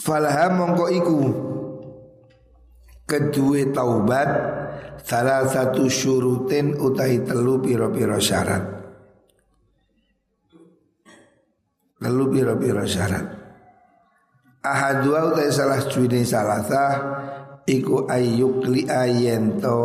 Falaha 0.00 0.48
mongko 0.56 0.86
iku 0.88 1.20
Kedua 3.04 3.60
taubat 3.76 4.28
Salah 5.04 5.44
satu 5.44 5.84
syurutin 5.84 6.80
utahi 6.80 7.20
telu 7.28 7.60
piro-piro 7.60 8.16
syarat. 8.16 8.64
Telu 12.00 12.24
piro-piro 12.32 12.88
syarat. 12.88 13.24
Ahadua 14.64 15.28
utai 15.28 15.52
salah 15.52 15.76
cuini 15.84 16.24
salah 16.24 16.64
iku 17.68 18.08
li 18.68 18.82
ayento 18.88 19.78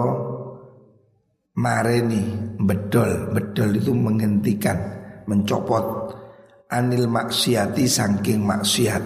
mareni. 1.56 2.52
Bedol 2.60 3.32
bedol 3.32 3.80
itu 3.80 3.92
menghentikan 3.96 4.78
mencopot. 5.26 6.16
Anil 6.70 7.10
maksiati 7.10 7.90
saking 7.90 8.46
maksiat. 8.46 9.04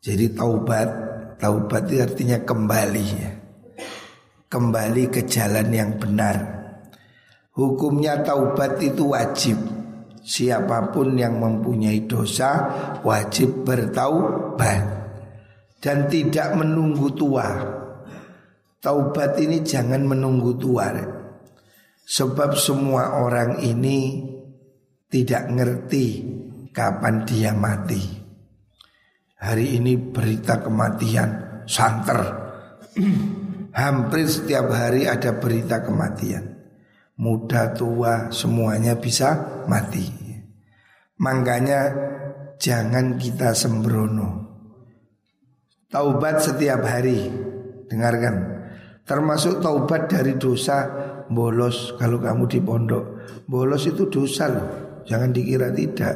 Jadi 0.00 0.30
taubat 0.30 0.88
taubat 1.42 1.90
itu 1.90 1.98
artinya 2.04 2.38
kembali 2.44 3.06
ya. 3.18 3.30
Kembali 4.46 5.02
ke 5.10 5.26
jalan 5.26 5.68
yang 5.74 5.98
benar. 5.98 6.36
Hukumnya 7.56 8.22
taubat 8.22 8.78
itu 8.78 9.10
wajib. 9.10 9.58
Siapa 10.20 10.92
pun 10.92 11.16
yang 11.16 11.40
mempunyai 11.40 12.04
dosa 12.04 12.68
wajib 13.02 13.64
bertaubat 13.64 14.99
dan 15.80 16.06
tidak 16.06 16.54
menunggu 16.54 17.08
tua. 17.16 17.48
Taubat 18.80 19.40
ini 19.40 19.64
jangan 19.64 20.04
menunggu 20.04 20.56
tua. 20.56 20.88
Sebab 22.04 22.56
semua 22.56 23.20
orang 23.20 23.60
ini 23.64 24.24
tidak 25.08 25.48
ngerti 25.52 26.06
kapan 26.72 27.24
dia 27.24 27.52
mati. 27.56 28.00
Hari 29.40 29.80
ini 29.80 29.96
berita 29.96 30.60
kematian 30.60 31.64
santer. 31.64 32.20
Hampir 33.80 34.26
setiap 34.28 34.68
hari 34.74 35.08
ada 35.08 35.38
berita 35.40 35.80
kematian. 35.80 36.60
Muda 37.20 37.72
tua 37.76 38.32
semuanya 38.32 38.96
bisa 38.96 39.64
mati. 39.68 40.08
Makanya 41.20 41.80
jangan 42.56 43.20
kita 43.20 43.52
sembrono. 43.52 44.49
Taubat 45.90 46.38
setiap 46.38 46.86
hari. 46.86 47.26
Dengarkan. 47.90 48.62
Termasuk 49.02 49.58
taubat 49.58 50.06
dari 50.06 50.38
dosa 50.38 50.86
Bolos. 51.26 51.98
Kalau 51.98 52.22
kamu 52.22 52.46
di 52.46 52.62
pondok 52.62 53.04
Bolos 53.50 53.90
itu 53.90 54.06
dosa 54.06 54.46
loh. 54.46 54.66
Jangan 55.02 55.34
dikira 55.34 55.74
tidak. 55.74 56.14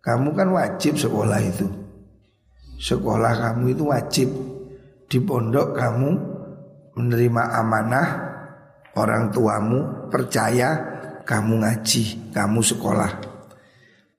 Kamu 0.00 0.32
kan 0.32 0.48
wajib 0.56 0.96
sekolah 0.96 1.40
itu. 1.44 1.68
Sekolah 2.80 3.52
kamu 3.52 3.76
itu 3.76 3.84
wajib. 3.84 4.28
Di 5.04 5.20
pondok 5.20 5.76
kamu 5.76 6.10
Menerima 6.96 7.42
amanah 7.60 8.08
Orang 8.96 9.28
tuamu 9.28 10.08
percaya 10.08 10.76
Kamu 11.24 11.60
ngaji 11.60 12.32
Kamu 12.32 12.60
sekolah. 12.64 13.32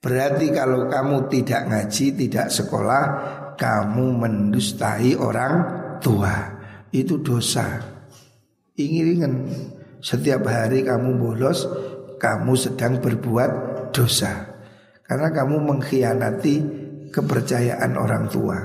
Berarti 0.03 0.51
kalau 0.51 0.91
kamu 0.91 1.31
tidak 1.31 1.63
ngaji, 1.63 2.05
tidak 2.11 2.51
sekolah, 2.51 3.01
kamu 3.63 4.19
mendustai 4.19 5.15
orang 5.15 5.53
tua 6.03 6.35
itu 6.91 7.15
dosa. 7.23 7.79
Ingin 8.75 9.47
setiap 10.03 10.43
hari 10.51 10.83
kamu 10.83 11.15
bolos, 11.15 11.63
kamu 12.19 12.59
sedang 12.59 12.99
berbuat 12.99 13.51
dosa. 13.95 14.51
Karena 15.07 15.31
kamu 15.31 15.63
mengkhianati 15.63 16.55
kepercayaan 17.15 17.95
orang 17.95 18.27
tua. 18.27 18.59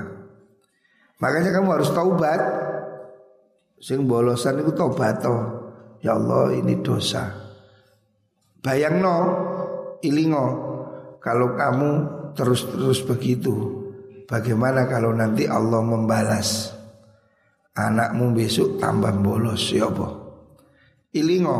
Makanya 1.23 1.55
kamu 1.55 1.79
harus 1.79 1.95
taubat. 1.95 2.41
Sing 3.79 4.03
bolosan 4.03 4.59
itu 4.59 4.75
taubat. 4.75 5.23
Ya 6.03 6.19
Allah 6.19 6.51
ini 6.59 6.75
dosa. 6.83 7.31
Bayang 8.59 8.99
no, 8.99 9.17
ilingo. 10.03 10.47
Kalau 11.23 11.55
kamu 11.55 11.89
terus-terus 12.35 13.03
begitu 13.07 13.78
Bagaimana 14.29 14.85
kalau 14.85 15.09
nanti 15.17 15.49
Allah 15.49 15.81
membalas? 15.81 16.69
Anakmu 17.73 18.37
besok 18.37 18.77
tambah 18.77 19.09
bolos 19.17 19.73
ya 19.73 19.89
apa? 19.89 20.07
Ilingo 21.17 21.57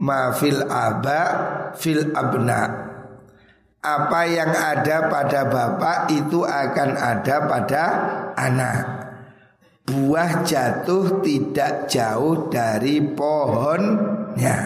Ma 0.00 0.32
fil 0.32 0.64
aba 0.64 1.22
fil 1.76 2.14
abna. 2.16 2.88
Apa 3.80 4.20
yang 4.28 4.52
ada 4.52 5.08
pada 5.12 5.44
bapak 5.48 5.98
itu 6.12 6.44
akan 6.44 6.90
ada 6.96 7.36
pada 7.48 7.84
anak. 8.36 8.84
Buah 9.84 10.44
jatuh 10.44 11.20
tidak 11.24 11.88
jauh 11.88 12.48
dari 12.48 13.00
pohonnya. 13.02 14.58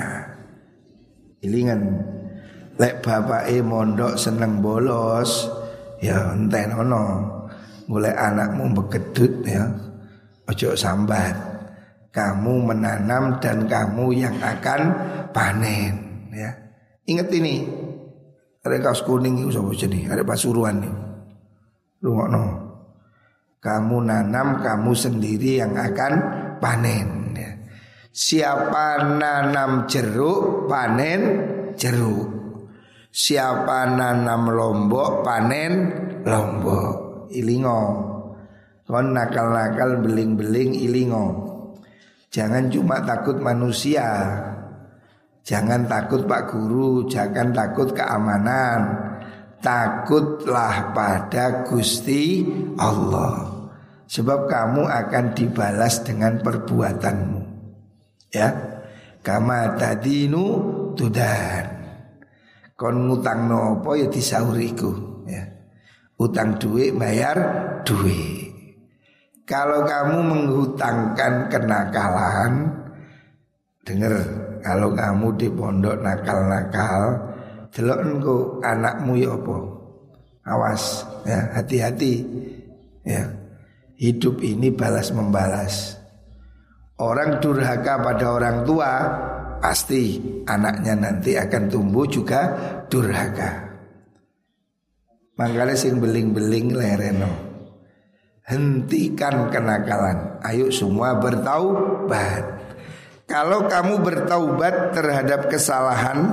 Ilingan. 1.43 1.83
Lek 2.75 3.07
bapak 3.07 3.51
e 3.51 3.63
mondok 3.63 4.19
seneng 4.19 4.59
bolos 4.59 5.47
ya 6.05 6.37
enten 6.37 6.77
ono 6.77 7.03
mulai 7.89 8.13
anakmu 8.13 8.77
begedut 8.77 9.41
ya. 9.49 9.65
Ojo 10.45 10.77
sambat. 10.77 11.57
Kamu 12.13 12.71
menanam 12.71 13.43
dan 13.43 13.67
kamu 13.67 14.15
yang 14.15 14.37
akan 14.39 14.81
panen 15.35 15.93
ya. 16.31 16.53
Ingat 17.09 17.29
ini. 17.33 17.65
Ada 18.65 18.81
kaos 18.81 19.05
kuning 19.05 19.45
itu 19.45 19.53
sapa 19.53 19.77
jadi 19.77 20.09
ada 20.09 20.25
pasuruan 20.25 20.81
nih 20.81 21.05
no 22.05 22.45
kamu 23.65 23.97
nanam 24.05 24.61
kamu 24.61 24.93
sendiri 24.93 25.65
yang 25.65 25.73
akan 25.73 26.13
panen 26.61 27.33
ya. 27.33 27.51
siapa 28.13 29.17
nanam 29.17 29.89
jeruk 29.89 30.69
panen 30.69 31.21
jeruk 31.81 32.44
Siapa 33.15 33.95
nanam 33.95 34.51
lombok 34.51 35.23
panen 35.23 35.73
lombok 36.27 37.31
ilingo 37.31 38.11
Kon 38.83 39.15
nakal-nakal 39.15 40.03
beling-beling 40.03 40.75
ilingo 40.75 41.27
Jangan 42.35 42.67
cuma 42.75 42.99
takut 43.07 43.39
manusia 43.39 44.11
Jangan 45.45 45.85
takut 45.85 46.25
Pak 46.25 46.57
Guru, 46.57 47.05
jangan 47.05 47.53
takut 47.53 47.93
keamanan. 47.93 48.97
Takutlah 49.61 50.97
pada 50.97 51.69
Gusti 51.69 52.49
Allah. 52.81 53.53
Sebab 54.09 54.49
kamu 54.49 54.89
akan 54.89 55.25
dibalas 55.37 56.01
dengan 56.01 56.41
perbuatanmu. 56.41 57.41
Ya. 58.33 58.49
Kama 59.21 59.77
tadinu 59.77 60.45
tudan. 60.97 61.74
Kon 62.75 63.07
ngutang 63.07 63.47
nopo 63.47 63.95
ya 63.95 64.11
disauriku 64.11 65.23
ya. 65.31 65.47
Utang 66.19 66.59
duit 66.59 66.95
bayar 66.95 67.39
duit. 67.87 68.51
Kalau 69.45 69.85
kamu 69.85 70.19
menghutangkan 70.25 71.53
kenakalan, 71.53 72.53
dengar 73.85 74.15
kalau 74.65 74.97
kamu 74.97 75.27
di 75.37 75.49
pondok 75.53 76.01
nakal-nakal, 76.01 77.21
delok 77.69 78.01
engko 78.01 78.37
anakmu 78.65 79.13
ya 79.21 79.37
apa? 79.37 79.57
Awas 80.49 81.05
ya, 81.29 81.53
hati-hati. 81.61 82.25
Ya. 83.05 83.29
Hidup 84.01 84.41
ini 84.41 84.73
balas 84.73 85.13
membalas. 85.13 86.01
Orang 86.97 87.39
durhaka 87.45 88.01
pada 88.01 88.27
orang 88.33 88.65
tua 88.65 88.93
pasti 89.65 90.21
anaknya 90.45 90.93
nanti 90.93 91.41
akan 91.41 91.73
tumbuh 91.73 92.05
juga 92.05 92.53
durhaka. 92.93 93.65
Makanya 95.41 95.73
sing 95.73 96.05
beling-beling 96.05 96.77
lereno. 96.77 97.33
Hentikan 98.45 99.49
kenakalan. 99.49 100.37
Ayo 100.45 100.69
semua 100.69 101.17
bertaubat. 101.17 102.45
Kalau 103.25 103.65
kamu 103.65 104.05
bertaubat 104.05 104.93
terhadap 104.93 105.49
kesalahan 105.49 106.29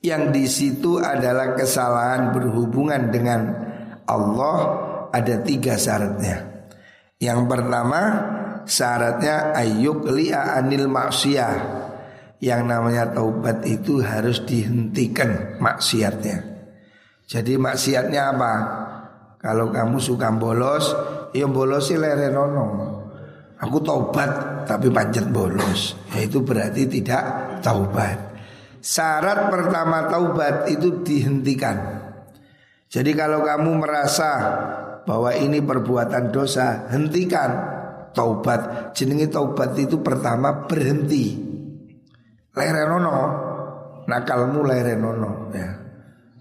yang 0.00 0.32
di 0.32 0.48
situ 0.48 0.96
adalah 0.96 1.52
kesalahan 1.52 2.32
berhubungan 2.32 3.12
dengan 3.12 3.40
Allah 4.08 4.56
ada 5.12 5.36
tiga 5.44 5.76
syaratnya. 5.76 6.64
Yang 7.20 7.44
pertama 7.44 8.00
syaratnya 8.68 9.56
ayuk 9.56 10.04
li'a 10.06 10.60
anil 10.60 10.86
maksiyah. 10.86 11.80
Yang 12.38 12.62
namanya 12.70 13.10
taubat 13.10 13.66
itu 13.66 13.98
harus 13.98 14.46
dihentikan 14.46 15.58
maksiatnya. 15.58 16.38
Jadi 17.26 17.58
maksiatnya 17.58 18.22
apa? 18.30 18.52
Kalau 19.42 19.74
kamu 19.74 19.98
suka 19.98 20.30
bolos, 20.38 20.94
ya 21.34 21.50
bolos 21.50 21.90
sih 21.90 21.98
lerenono. 21.98 22.98
Aku 23.58 23.82
taubat 23.82 24.62
tapi 24.70 24.86
panjat 24.86 25.26
bolos 25.34 25.98
ya 26.14 26.22
Itu 26.22 26.46
berarti 26.46 26.86
tidak 26.86 27.58
taubat 27.58 28.38
Syarat 28.78 29.50
pertama 29.50 30.06
taubat 30.06 30.70
itu 30.70 31.02
dihentikan 31.02 31.74
Jadi 32.86 33.10
kalau 33.18 33.42
kamu 33.42 33.82
merasa 33.82 34.30
bahwa 35.02 35.34
ini 35.34 35.58
perbuatan 35.58 36.30
dosa 36.30 36.86
Hentikan 36.86 37.77
taubat 38.18 38.90
Jenengi 38.98 39.30
taubat 39.30 39.78
itu 39.78 40.02
pertama 40.02 40.66
berhenti 40.66 41.38
Lerenono 42.58 43.18
Nakalmu 44.10 44.66
lerenono 44.66 45.54
ya. 45.54 45.68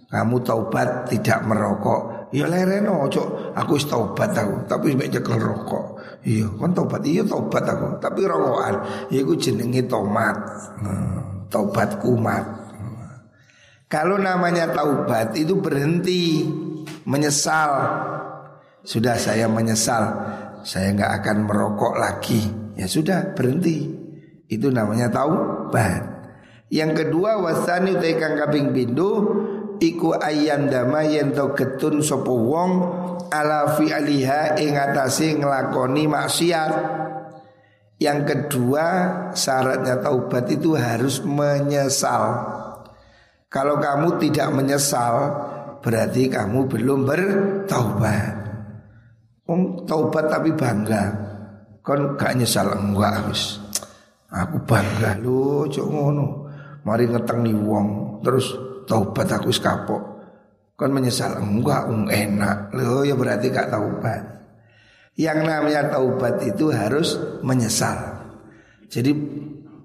Kamu 0.10 0.42
taubat 0.42 1.06
tidak 1.14 1.46
merokok 1.46 2.34
Ya 2.34 2.50
lereno 2.50 3.06
cok 3.06 3.54
Aku 3.54 3.78
taubat 3.78 4.34
aku 4.34 4.66
Tapi 4.66 4.98
sebaiknya 4.98 5.22
rokok 5.22 5.98
Iya, 6.28 6.50
kan 6.60 6.76
tobat 6.76 7.00
iya 7.08 7.24
tobat 7.24 7.64
aku, 7.64 8.04
tapi 8.04 8.28
rokokan. 8.28 9.08
Ya 9.08 9.24
iku 9.24 9.40
jenenge 9.40 9.88
tomat. 9.88 10.36
Hmm, 10.84 11.48
tobat 11.48 12.04
kumat. 12.04 12.44
Kalau 13.88 14.20
namanya 14.20 14.68
taubat 14.76 15.32
itu 15.40 15.56
berhenti 15.56 16.44
menyesal. 17.08 18.04
Sudah 18.84 19.16
saya 19.16 19.48
menyesal, 19.48 20.04
saya 20.68 20.92
nggak 20.92 21.14
akan 21.24 21.38
merokok 21.48 21.96
lagi. 21.96 22.44
Ya 22.76 22.92
sudah 22.92 23.32
berhenti. 23.32 23.88
Itu 24.52 24.68
namanya 24.68 25.08
taubat. 25.08 26.04
Yang 26.68 27.08
kedua 27.08 27.40
wasani 27.40 27.96
utai 27.96 28.20
kaping 28.20 28.76
pindu 28.76 29.12
iku 29.80 30.20
ayam 30.20 30.68
dama 30.68 31.08
yen 31.08 31.32
to 31.32 31.56
getun 31.56 32.04
sapa 32.04 32.28
wong 32.28 32.72
ala 33.32 33.80
fi 33.80 33.96
aliha 33.96 34.60
ing 34.60 34.76
maksiat. 36.12 36.72
Yang 37.98 38.20
kedua 38.28 38.86
syaratnya 39.32 40.04
taubat 40.04 40.52
itu 40.52 40.76
harus 40.76 41.24
menyesal. 41.24 42.44
Kalau 43.48 43.80
kamu 43.80 44.20
tidak 44.20 44.52
menyesal 44.52 45.16
berarti 45.80 46.28
kamu 46.28 46.68
belum 46.68 47.08
bertaubat. 47.08 48.37
Om 49.48 49.88
taubat 49.88 50.28
tapi 50.28 50.52
bangga. 50.52 51.04
Kon 51.80 52.20
gak 52.20 52.36
nyesal 52.36 52.68
enggak 52.76 53.24
habis. 53.24 53.64
Aku 54.28 54.60
bangga 54.68 55.16
lu 55.24 55.64
cok 55.72 55.88
ngono. 55.88 56.52
Mari 56.84 57.08
ngetengi 57.08 57.56
wong 57.56 58.20
terus 58.20 58.52
taubat 58.84 59.32
aku 59.32 59.48
kapok. 59.56 60.04
Kan 60.76 60.92
menyesal 60.92 61.40
enggak 61.40 61.88
um, 61.88 62.12
enak. 62.12 62.76
Loh 62.76 63.08
ya 63.08 63.16
berarti 63.16 63.48
gak 63.48 63.72
taubat. 63.72 64.22
Yang 65.16 65.40
namanya 65.48 65.96
taubat 65.96 66.44
itu 66.44 66.70
harus 66.70 67.16
menyesal. 67.40 68.28
Jadi 68.92 69.16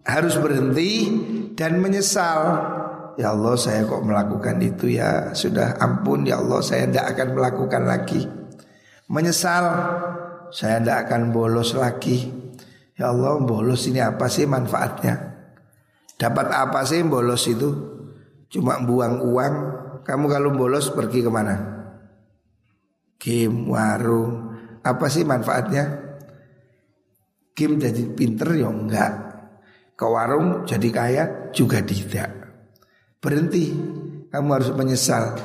harus 0.02 0.34
berhenti 0.42 1.06
dan 1.54 1.78
menyesal. 1.78 2.40
Ya 3.14 3.30
Allah 3.30 3.54
saya 3.54 3.84
kok 3.84 4.08
melakukan 4.08 4.56
itu 4.64 4.96
ya 4.96 5.36
Sudah 5.36 5.76
ampun 5.76 6.24
ya 6.24 6.40
Allah 6.40 6.64
saya 6.64 6.88
tidak 6.88 7.12
akan 7.12 7.28
melakukan 7.36 7.84
lagi 7.84 8.24
Menyesal. 9.12 9.64
Saya 10.48 10.80
tidak 10.80 11.08
akan 11.08 11.36
bolos 11.36 11.76
lagi. 11.76 12.32
Ya 12.96 13.12
Allah 13.12 13.36
bolos 13.44 13.84
ini 13.84 14.00
apa 14.00 14.24
sih 14.28 14.48
manfaatnya? 14.48 15.36
Dapat 16.16 16.46
apa 16.48 16.80
sih 16.88 17.04
bolos 17.04 17.44
itu? 17.44 17.68
Cuma 18.48 18.80
buang 18.80 19.20
uang. 19.20 19.54
Kamu 20.02 20.24
kalau 20.32 20.56
bolos 20.56 20.88
pergi 20.96 21.20
ke 21.20 21.28
mana? 21.28 21.56
Game, 23.20 23.68
warung. 23.68 24.56
Apa 24.80 25.12
sih 25.12 25.28
manfaatnya? 25.28 25.84
Game 27.52 27.76
jadi 27.76 28.08
pinter 28.16 28.56
ya 28.56 28.72
enggak. 28.72 29.12
Ke 29.92 30.08
warung 30.08 30.64
jadi 30.64 30.88
kaya 30.88 31.24
juga 31.52 31.84
tidak. 31.84 32.32
Berhenti. 33.20 33.76
Kamu 34.32 34.48
harus 34.56 34.72
menyesal. 34.72 35.36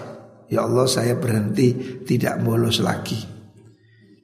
Ya 0.48 0.64
Allah 0.64 0.88
saya 0.88 1.20
berhenti. 1.20 2.00
Tidak 2.08 2.44
bolos 2.44 2.80
lagi 2.80 3.37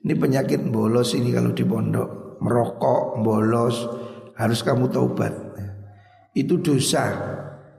Ini 0.03 0.13
penyakit 0.19 0.59
bolos 0.67 1.15
ini 1.15 1.31
kalau 1.31 1.55
di 1.55 1.63
pondok. 1.63 2.39
Merokok, 2.43 3.23
bolos 3.23 3.87
Harus 4.35 4.65
kamu 4.65 4.91
taubat. 4.91 5.31
Itu 6.35 6.59
dosa. 6.59 7.05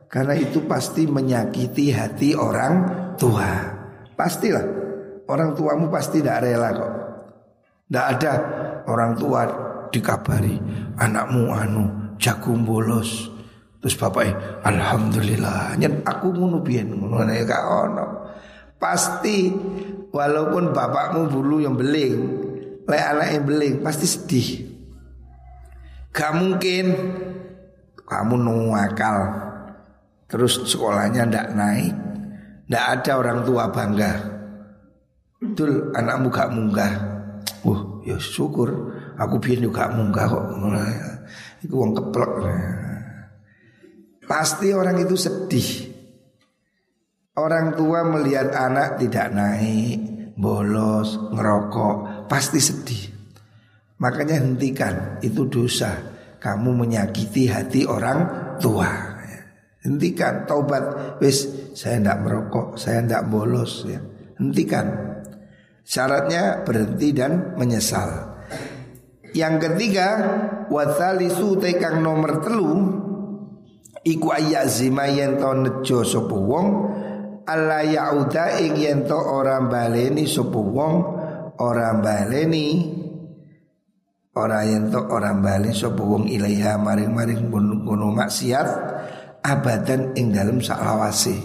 Karena 0.08 0.38
itu 0.38 0.64
pasti 0.64 1.04
menyakiti 1.10 1.90
hati 1.90 2.32
orang 2.38 2.74
tua. 3.18 3.50
Pastilah 4.14 4.84
Orang 5.24 5.56
tuamu 5.56 5.88
pasti 5.88 6.20
tidak 6.20 6.44
rela 6.44 6.68
kok. 6.76 6.92
Tidak 7.88 8.06
ada 8.16 8.32
orang 8.88 9.16
tua 9.16 9.40
dikabari 9.88 10.60
Anakmu 11.00 11.48
anu 11.48 11.84
jagung 12.20 12.60
bolos. 12.64 13.32
Terus 13.80 13.96
bapak 13.96 14.60
Alhamdulillah. 14.64 15.76
Nyen 15.80 16.04
aku 16.04 16.32
ngono 16.32 16.60
biyen 16.60 16.92
ngono 16.92 17.24
ya 17.32 17.60
ono 17.64 18.06
Pasti 18.78 19.52
walaupun 20.12 20.70
bapakmu 20.74 21.30
bulu 21.32 21.64
yang 21.64 21.74
beling 21.74 22.44
Lek 22.84 23.00
anak 23.00 23.28
yang 23.32 23.44
beling 23.48 23.74
pasti 23.80 24.04
sedih. 24.04 24.48
Gak 26.12 26.37
mungkin. 26.37 26.87
Kamu 28.04 28.37
nuwakal 28.37 29.18
Terus 30.28 30.68
sekolahnya 30.68 31.24
ndak 31.24 31.48
naik. 31.56 31.94
Ndak 32.68 32.84
ada 32.84 33.12
orang 33.16 33.40
tua 33.48 33.72
bangga. 33.72 34.12
Betul 35.40 35.96
anakmu 35.96 36.28
gak 36.28 36.52
munggah. 36.52 36.92
Wah 37.64 37.80
ya 38.04 38.20
syukur. 38.20 38.92
Aku 39.16 39.40
biar 39.40 39.64
juga 39.64 39.88
munggah 39.88 40.28
kok. 40.28 40.44
Itu 41.64 41.80
uang 41.80 41.96
keplek. 41.96 42.32
Pasti 44.28 44.72
orang 44.76 45.00
itu 45.00 45.16
sedih 45.16 45.93
Orang 47.34 47.74
tua 47.74 48.06
melihat 48.06 48.54
anak 48.54 49.02
tidak 49.02 49.34
naik 49.34 49.98
Bolos, 50.38 51.18
ngerokok 51.34 52.26
Pasti 52.30 52.62
sedih 52.62 53.10
Makanya 53.98 54.38
hentikan 54.38 55.18
Itu 55.18 55.50
dosa 55.50 55.98
Kamu 56.38 56.78
menyakiti 56.78 57.50
hati 57.50 57.86
orang 57.90 58.54
tua 58.62 59.14
Hentikan 59.84 60.48
taubat. 60.48 61.16
Wis 61.20 61.44
saya 61.76 62.00
tidak 62.00 62.18
merokok, 62.24 62.80
saya 62.80 63.04
tidak 63.04 63.28
bolos 63.28 63.84
ya. 63.84 64.00
Hentikan. 64.40 64.86
Syaratnya 65.84 66.64
berhenti 66.64 67.12
dan 67.12 67.52
menyesal. 67.60 68.40
Yang 69.36 69.54
ketiga, 69.68 70.08
wathalisu 70.72 71.60
tekang 71.60 72.00
nomor 72.00 72.40
telu 72.40 72.72
Iku 74.04 74.36
ayazima 74.36 75.08
yen 75.08 75.40
to 75.40 75.48
nejo 75.64 76.04
sapa 76.04 76.36
wong 76.36 76.66
alla 77.44 77.85
yauda 77.85 78.61
ing 78.61 78.74
yen 78.76 79.00
to 79.09 79.16
ora 79.16 79.61
baleni 79.64 80.24
sapa 80.28 80.59
wong 80.59 80.94
ora 81.61 81.96
baleni 82.00 82.66
ora 84.35 84.66
yen 84.66 84.90
to 84.90 84.98
ora 84.98 85.30
bali 85.37 85.70
sapa 85.70 86.02
wong 86.02 86.26
ilaiha 86.26 86.74
maring-maring 86.80 87.48
kono 87.52 88.11
maksiat 88.11 88.68
abadan 89.44 90.16
ing 90.16 90.33
dalam 90.33 90.59
saklawase. 90.59 91.37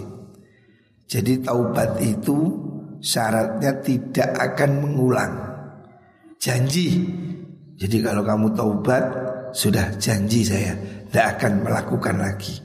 Jadi 1.10 1.42
taubat 1.42 1.98
itu 2.00 2.38
syaratnya 3.02 3.82
tidak 3.82 4.30
akan 4.38 4.70
mengulang. 4.78 5.32
Janji. 6.40 6.88
Jadi 7.80 7.96
kalau 8.04 8.22
kamu 8.22 8.52
taubat 8.54 9.04
sudah 9.50 9.96
janji 9.98 10.46
saya 10.46 10.76
tidak 11.10 11.26
akan 11.36 11.52
melakukan 11.66 12.16
lagi. 12.22 12.62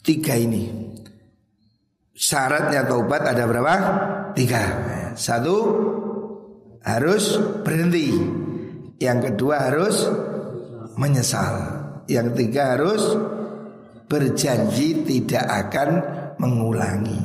Tiga 0.00 0.38
ini. 0.38 0.94
Syaratnya 2.14 2.84
taubat 2.86 3.22
ada 3.24 3.46
berapa? 3.46 3.74
Tiga. 4.34 4.62
Satu 5.14 5.56
harus 6.84 7.38
berhenti. 7.62 8.12
Yang 9.00 9.32
kedua 9.32 9.70
harus 9.70 10.06
menyesal. 11.00 11.54
Yang 12.10 12.28
tiga 12.36 12.76
harus 12.76 13.02
berjanji 14.10 15.06
tidak 15.06 15.46
akan 15.46 15.88
mengulangi. 16.36 17.20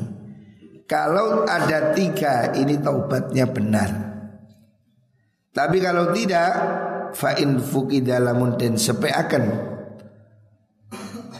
Kalau 0.85 1.49
ada 1.49 1.91
tiga 1.97 2.53
ini 2.53 2.77
taubatnya 2.77 3.49
benar. 3.49 3.89
Tapi 5.49 5.77
kalau 5.81 6.13
tidak, 6.13 6.51
fa 7.15 7.33
in 7.39 7.57
fukidalamun 7.63 8.59
dan 8.59 8.75
sepeakan 8.75 9.75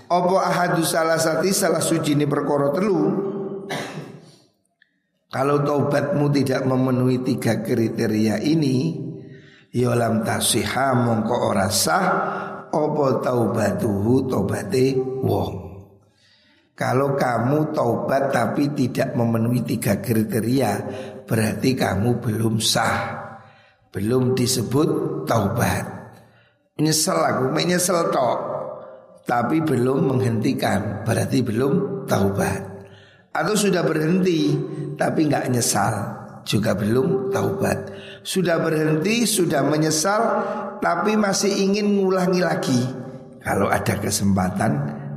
Opo 0.05 0.37
ahadu 0.37 0.85
salah 0.85 1.17
sati 1.17 1.49
salah 1.49 1.81
suci 1.81 2.13
ini 2.13 2.29
perkara 2.29 2.69
telu 2.69 3.33
Kalau 5.35 5.59
taubatmu 5.67 6.31
tidak 6.31 6.63
memenuhi 6.63 7.19
tiga 7.19 7.59
kriteria 7.59 8.39
ini 8.39 8.95
ya 9.75 9.91
tasiha 9.99 10.95
mongko 10.95 11.35
ora 11.51 11.67
sah 11.67 12.07
Opo 12.75 13.23
taubatuhu 13.23 14.27
taubate 14.27 14.99
wong? 14.99 15.53
Kalau 16.75 17.15
kamu 17.15 17.71
taubat 17.71 18.35
tapi 18.35 18.75
tidak 18.75 19.15
memenuhi 19.15 19.63
tiga 19.63 20.03
kriteria 20.03 20.71
Berarti 21.23 21.71
kamu 21.73 22.19
belum 22.19 22.59
sah. 22.59 23.23
Belum 23.95 24.35
disebut 24.35 25.23
taubat. 25.23 25.87
Nyesel 26.75 27.15
aku, 27.15 27.49
menyesal 27.55 28.11
tok. 28.11 28.39
Tapi 29.23 29.63
belum 29.63 30.11
menghentikan 30.11 31.01
berarti 31.01 31.41
belum 31.41 32.05
taubat 32.05 32.74
atau 33.35 33.51
sudah 33.51 33.83
berhenti 33.83 34.55
tapi 34.95 35.27
nggak 35.27 35.51
nyesal. 35.51 35.95
Juga 36.45 36.77
belum 36.77 37.33
taubat. 37.33 37.89
Sudah 38.21 38.61
berhenti 38.61 39.25
sudah 39.25 39.65
menyesal 39.65 40.21
tapi 40.77 41.17
masih 41.17 41.49
ingin 41.49 41.97
ngulangi 41.97 42.41
lagi. 42.41 42.81
Kalau 43.41 43.65
ada 43.65 43.97
kesempatan 43.97 44.71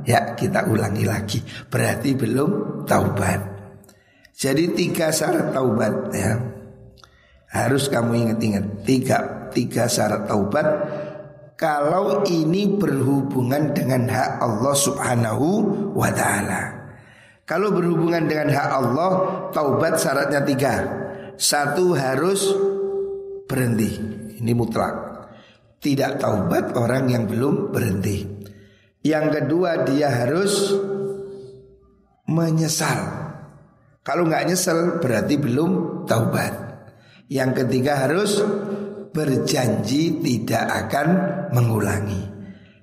ya 0.09 0.33
kita 0.33 0.65
ulangi 0.67 1.05
lagi. 1.05 1.39
Berarti 1.69 2.17
belum 2.17 2.83
taubat. 2.89 3.39
Jadi 4.33 4.73
tiga 4.73 5.13
syarat 5.13 5.53
taubat 5.53 5.93
ya. 6.17 6.33
Harus 7.49 7.89
kamu 7.89 8.11
ingat-ingat 8.25 8.65
tiga 8.85 9.17
tiga 9.53 9.85
syarat 9.85 10.25
taubat. 10.25 10.67
Kalau 11.59 12.23
ini 12.25 12.71
berhubungan 12.73 13.75
dengan 13.75 14.07
hak 14.07 14.39
Allah 14.39 14.75
Subhanahu 14.79 15.47
wa 15.93 16.09
taala. 16.09 16.78
Kalau 17.49 17.73
berhubungan 17.73 18.29
dengan 18.29 18.53
hak 18.53 18.69
Allah, 18.69 19.11
taubat 19.49 19.97
syaratnya 19.97 20.45
tiga. 20.45 20.75
Satu 21.33 21.97
harus 21.97 22.45
berhenti. 23.49 23.89
Ini 24.37 24.53
mutlak. 24.53 24.93
Tidak 25.81 26.21
taubat 26.21 26.77
orang 26.77 27.09
yang 27.09 27.25
belum 27.25 27.73
berhenti. 27.73 28.21
Yang 29.01 29.25
kedua 29.41 29.81
dia 29.81 30.13
harus 30.13 30.77
menyesal. 32.29 33.17
Kalau 34.05 34.29
nggak 34.29 34.45
nyesel 34.45 35.01
berarti 35.01 35.41
belum 35.41 36.05
taubat. 36.05 36.53
Yang 37.33 37.65
ketiga 37.65 38.05
harus 38.05 38.45
berjanji 39.09 40.21
tidak 40.21 40.85
akan 40.85 41.07
mengulangi. 41.57 42.38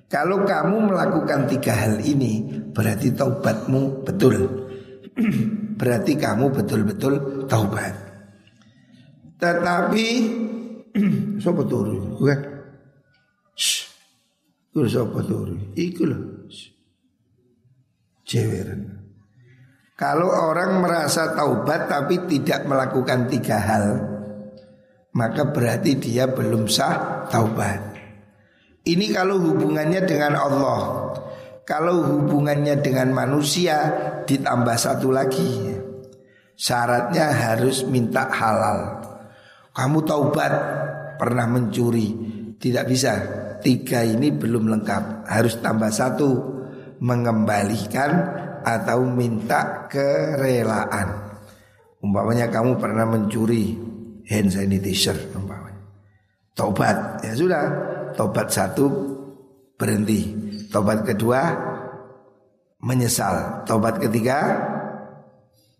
Kalau 0.06 0.46
kamu 0.46 0.94
melakukan 0.94 1.50
tiga 1.50 1.74
hal 1.74 1.98
ini 1.98 2.46
berarti 2.70 3.10
taubatmu 3.10 4.06
betul. 4.06 4.36
berarti 5.80 6.14
kamu 6.14 6.54
betul-betul 6.54 7.44
taubat. 7.50 7.94
Tetapi 9.36 10.06
sapa 11.42 11.62
turu? 11.66 12.16
Bukan. 12.22 12.40
Iku 14.76 14.84
sapa 14.86 15.20
turu? 15.24 15.56
Iku 15.72 16.02
lho. 16.06 16.20
Ceweran. 18.26 19.06
Kalau 19.96 20.28
orang 20.28 20.84
merasa 20.84 21.32
taubat 21.32 21.88
tapi 21.88 22.28
tidak 22.28 22.68
melakukan 22.68 23.32
tiga 23.32 23.56
hal, 23.56 23.86
maka 25.16 25.48
berarti 25.48 25.96
dia 25.96 26.28
belum 26.28 26.68
sah 26.68 27.24
taubat. 27.32 27.95
Ini 28.86 29.10
kalau 29.10 29.42
hubungannya 29.42 30.06
dengan 30.06 30.38
Allah. 30.38 31.10
Kalau 31.66 32.06
hubungannya 32.06 32.78
dengan 32.78 33.10
manusia 33.10 33.90
ditambah 34.22 34.78
satu 34.78 35.10
lagi. 35.10 35.74
Syaratnya 36.54 37.26
harus 37.34 37.82
minta 37.82 38.30
halal. 38.30 39.02
Kamu 39.74 39.98
taubat 40.06 40.52
pernah 41.18 41.50
mencuri, 41.50 42.14
tidak 42.62 42.86
bisa. 42.86 43.12
Tiga 43.60 44.06
ini 44.06 44.30
belum 44.30 44.70
lengkap, 44.70 45.26
harus 45.26 45.58
tambah 45.58 45.90
satu 45.90 46.30
mengembalikan 47.02 48.10
atau 48.62 49.02
minta 49.02 49.90
kerelaan. 49.90 51.34
Umpamanya 51.98 52.46
kamu 52.46 52.78
pernah 52.78 53.04
mencuri, 53.10 53.74
hand 54.30 54.54
sanitizer 54.54 55.18
umpamanya. 55.34 55.82
Tobat 56.54 57.20
ya 57.26 57.34
sudah, 57.34 57.64
tobat 58.16 58.48
satu 58.50 58.86
berhenti. 59.76 60.34
Tobat 60.72 61.04
kedua 61.04 61.40
menyesal. 62.82 63.62
Tobat 63.68 64.00
ketiga 64.02 64.72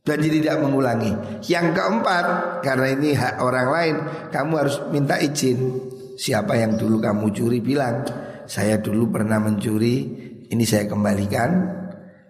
jadi 0.06 0.26
tidak 0.38 0.62
mengulangi. 0.62 1.10
Yang 1.50 1.74
keempat, 1.74 2.24
karena 2.62 2.86
ini 2.94 3.10
hak 3.10 3.42
orang 3.42 3.68
lain, 3.74 3.96
kamu 4.30 4.52
harus 4.54 4.78
minta 4.94 5.18
izin. 5.18 5.82
Siapa 6.14 6.54
yang 6.54 6.78
dulu 6.78 7.02
kamu 7.02 7.34
curi 7.34 7.58
bilang, 7.58 8.06
saya 8.46 8.78
dulu 8.78 9.10
pernah 9.10 9.42
mencuri, 9.42 10.06
ini 10.46 10.62
saya 10.62 10.86
kembalikan 10.86 11.50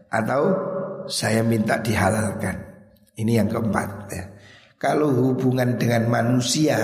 atau 0.09 0.42
saya 1.05 1.45
minta 1.45 1.77
dihalalkan. 1.77 2.57
Ini 3.16 3.45
yang 3.45 3.49
keempat 3.53 3.88
ya. 4.09 4.25
Kalau 4.81 5.12
hubungan 5.12 5.77
dengan 5.77 6.09
manusia 6.09 6.77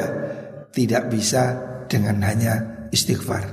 tidak 0.72 1.08
bisa 1.08 1.56
dengan 1.88 2.20
hanya 2.24 2.81
istighfar. 2.92 3.44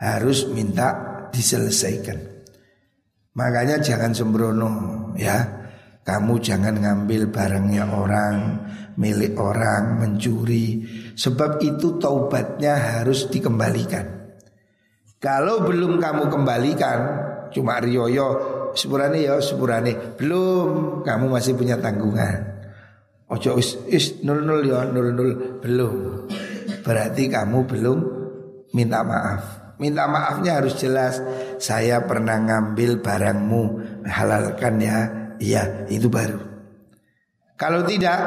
Harus 0.00 0.48
minta 0.48 0.88
diselesaikan. 1.28 2.18
Makanya 3.36 3.78
jangan 3.78 4.16
sembrono 4.16 4.72
ya. 5.14 5.60
Kamu 6.00 6.40
jangan 6.40 6.80
ngambil 6.80 7.28
barangnya 7.28 7.84
orang, 7.92 8.36
milik 8.96 9.36
orang, 9.36 10.00
mencuri. 10.00 10.82
Sebab 11.12 11.60
itu 11.60 12.00
taubatnya 12.00 12.74
harus 12.98 13.28
dikembalikan. 13.28 14.32
Kalau 15.20 15.68
belum 15.68 16.00
kamu 16.00 16.32
kembalikan, 16.32 16.98
cuma 17.52 17.76
riyoyo, 17.78 18.28
sepurane 18.72 19.20
ya 19.20 19.36
sepurane, 19.44 20.16
belum, 20.16 21.04
kamu 21.04 21.28
masih 21.28 21.52
punya 21.52 21.76
tanggungan. 21.76 22.50
Ojo 23.30 23.60
is, 23.60 23.78
is 23.86 24.24
nul 24.26 24.42
nul 24.42 24.66
ya 24.66 24.88
nul 24.90 25.14
nul 25.14 25.30
belum. 25.62 25.94
Berarti 26.82 27.30
kamu 27.30 27.58
belum 27.62 27.98
minta 28.74 29.02
maaf. 29.02 29.42
Minta 29.80 30.04
maafnya 30.04 30.60
harus 30.60 30.76
jelas. 30.76 31.24
Saya 31.56 32.04
pernah 32.04 32.36
ngambil 32.36 33.00
barangmu, 33.00 33.62
halalkan 34.04 34.76
ya. 34.76 34.98
Iya, 35.40 35.88
itu 35.88 36.12
baru. 36.12 36.36
Kalau 37.56 37.84
tidak, 37.88 38.18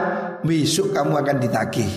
besok 0.41 0.97
kamu 0.97 1.13
akan 1.21 1.37
ditagih. 1.37 1.91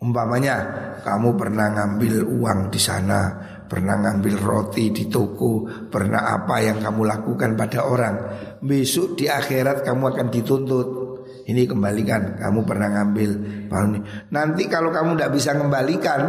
Umpamanya, 0.00 0.56
kamu 1.04 1.36
pernah 1.36 1.68
ngambil 1.76 2.24
uang 2.24 2.72
di 2.72 2.80
sana, 2.80 3.36
pernah 3.68 4.00
ngambil 4.00 4.40
roti 4.40 4.88
di 4.88 5.12
toko, 5.12 5.68
pernah 5.92 6.40
apa 6.40 6.64
yang 6.64 6.80
kamu 6.80 7.04
lakukan 7.04 7.52
pada 7.52 7.84
orang. 7.84 8.16
Besok 8.64 9.20
di 9.20 9.28
akhirat 9.28 9.84
kamu 9.84 10.04
akan 10.08 10.26
dituntut 10.32 10.88
ini 11.50 11.66
kembalikan 11.66 12.38
kamu 12.38 12.60
pernah 12.62 12.88
ngambil. 13.00 13.30
Nanti 14.30 14.62
kalau 14.70 14.94
kamu 14.94 15.18
tidak 15.18 15.32
bisa 15.34 15.50
kembalikan 15.56 16.20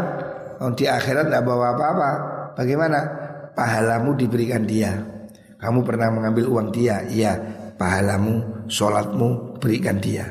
di 0.78 0.86
akhirat 0.86 1.26
tidak 1.30 1.43
bawa 1.45 1.74
apa-apa. 1.74 2.12
Bagaimana? 2.54 3.00
Pahalamu 3.58 4.13
diberikan 4.13 4.62
dia. 4.62 4.93
Kamu 5.58 5.82
pernah 5.82 6.13
mengambil 6.13 6.45
uang 6.50 6.69
dia? 6.69 7.02
Iya. 7.10 7.34
Pahalamu, 7.82 8.65
sholatmu 8.69 9.58
berikan 9.58 9.97
dia. 9.97 10.30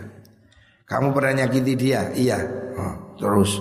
Kamu 0.86 1.10
pernah 1.10 1.42
nyakiti 1.42 1.74
dia? 1.74 2.14
Iya. 2.14 2.38
Oh, 2.78 2.94
terus 3.18 3.58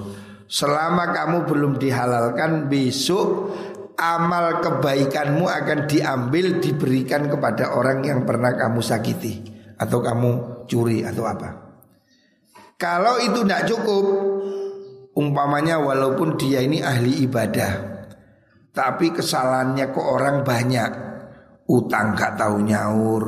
selama 0.50 1.14
kamu 1.14 1.38
belum 1.46 1.74
dihalalkan 1.78 2.70
besok 2.70 3.54
amal 4.00 4.64
kebaikanmu 4.64 5.46
akan 5.46 5.86
diambil 5.86 6.58
diberikan 6.58 7.30
kepada 7.30 7.76
orang 7.76 8.02
yang 8.02 8.24
pernah 8.24 8.56
kamu 8.56 8.80
sakiti 8.82 9.46
atau 9.78 10.00
kamu 10.00 10.32
curi 10.66 11.04
atau 11.04 11.28
apa. 11.28 11.50
Kalau 12.80 13.20
itu 13.20 13.44
tidak 13.44 13.68
cukup, 13.68 14.06
umpamanya 15.20 15.84
walaupun 15.84 16.40
dia 16.40 16.64
ini 16.64 16.80
ahli 16.80 17.28
ibadah, 17.28 17.72
tapi 18.72 19.12
kesalahannya 19.12 19.92
ke 19.92 20.00
orang 20.00 20.48
banyak, 20.48 20.92
utang 21.68 22.16
gak 22.16 22.40
tahu 22.40 22.64
nyaur, 22.64 23.24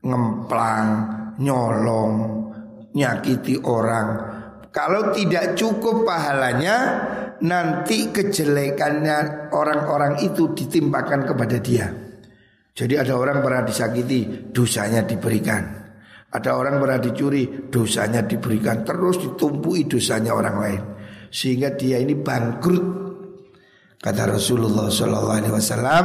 ngemplang, 0.00 0.88
nyolong, 1.36 2.14
nyakiti 2.96 3.60
orang. 3.60 4.32
Kalau 4.72 5.12
tidak 5.12 5.54
cukup 5.54 6.08
pahalanya, 6.08 6.76
nanti 7.44 8.10
kejelekannya 8.10 9.52
orang-orang 9.52 10.24
itu 10.24 10.50
ditimpakan 10.56 11.28
kepada 11.28 11.60
dia. 11.60 11.86
Jadi 12.74 12.98
ada 12.98 13.14
orang 13.14 13.38
pernah 13.38 13.62
disakiti, 13.62 14.50
dosanya 14.50 15.06
diberikan. 15.06 15.83
Ada 16.34 16.50
orang 16.58 16.82
pernah 16.82 16.98
dicuri, 16.98 17.70
dosanya 17.70 18.26
diberikan 18.26 18.82
terus 18.82 19.22
ditumpui 19.22 19.86
dosanya 19.86 20.34
orang 20.34 20.56
lain. 20.58 20.82
Sehingga 21.30 21.78
dia 21.78 22.02
ini 22.02 22.18
bangkrut. 22.18 22.84
Kata 24.02 24.34
Rasulullah 24.34 24.90
Shallallahu 24.90 25.30
Alaihi 25.30 25.54
Wasallam, 25.54 26.04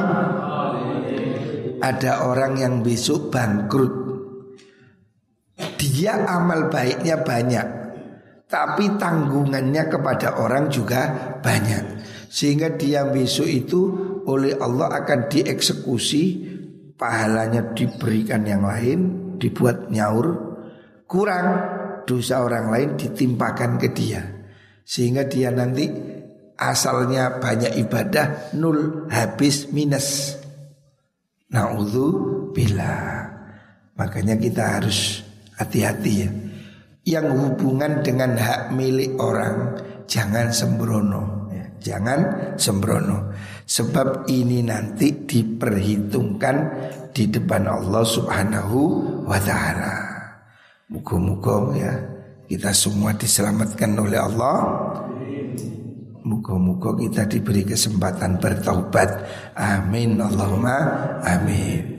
ada 1.82 2.30
orang 2.30 2.62
yang 2.62 2.86
besok 2.86 3.34
bangkrut. 3.34 3.94
Dia 5.82 6.24
amal 6.30 6.70
baiknya 6.72 7.20
banyak, 7.26 7.68
tapi 8.48 8.96
tanggungannya 8.96 9.84
kepada 9.90 10.40
orang 10.40 10.70
juga 10.70 11.36
banyak. 11.42 12.06
Sehingga 12.30 12.78
dia 12.78 13.10
besok 13.10 13.50
itu 13.50 13.82
oleh 14.30 14.56
Allah 14.62 15.04
akan 15.04 15.28
dieksekusi, 15.28 16.24
pahalanya 16.96 17.74
diberikan 17.76 18.48
yang 18.48 18.64
lain, 18.64 19.29
dibuat 19.40 19.88
nyaur 19.88 20.50
kurang 21.10 21.48
dosa 22.06 22.46
orang 22.46 22.70
lain 22.70 22.90
ditimpakan 23.00 23.82
ke 23.82 23.90
dia. 23.90 24.22
Sehingga 24.86 25.26
dia 25.30 25.54
nanti 25.54 25.86
asalnya 26.58 27.38
banyak 27.38 27.78
ibadah 27.86 28.54
nol 28.58 29.06
habis 29.10 29.70
minus. 29.70 30.38
Naudzu 31.50 32.08
bila 32.54 33.26
makanya 33.98 34.38
kita 34.38 34.82
harus 34.82 35.26
hati-hati 35.58 36.14
ya. 36.14 36.30
Yang 37.10 37.28
hubungan 37.42 38.06
dengan 38.06 38.38
hak 38.38 38.74
milik 38.78 39.18
orang 39.18 39.82
jangan 40.06 40.54
sembrono 40.54 41.50
ya. 41.50 41.66
jangan 41.82 42.54
sembrono. 42.58 43.34
Sebab 43.66 44.30
ini 44.30 44.62
nanti 44.66 45.26
diperhitungkan 45.26 46.56
di 47.20 47.28
depan 47.28 47.68
Allah 47.68 48.00
Subhanahu 48.08 48.80
wa 49.28 49.36
taala. 49.44 50.08
Muga-muga 50.88 51.76
ya 51.76 51.92
kita 52.48 52.72
semua 52.72 53.12
diselamatkan 53.12 53.92
oleh 54.00 54.16
Allah. 54.16 54.58
Muga-muga 56.24 56.96
kita 56.96 57.28
diberi 57.28 57.68
kesempatan 57.68 58.40
bertaubat. 58.40 59.28
Amin 59.60 60.16
Allahumma 60.16 60.80
amin. 61.28 61.92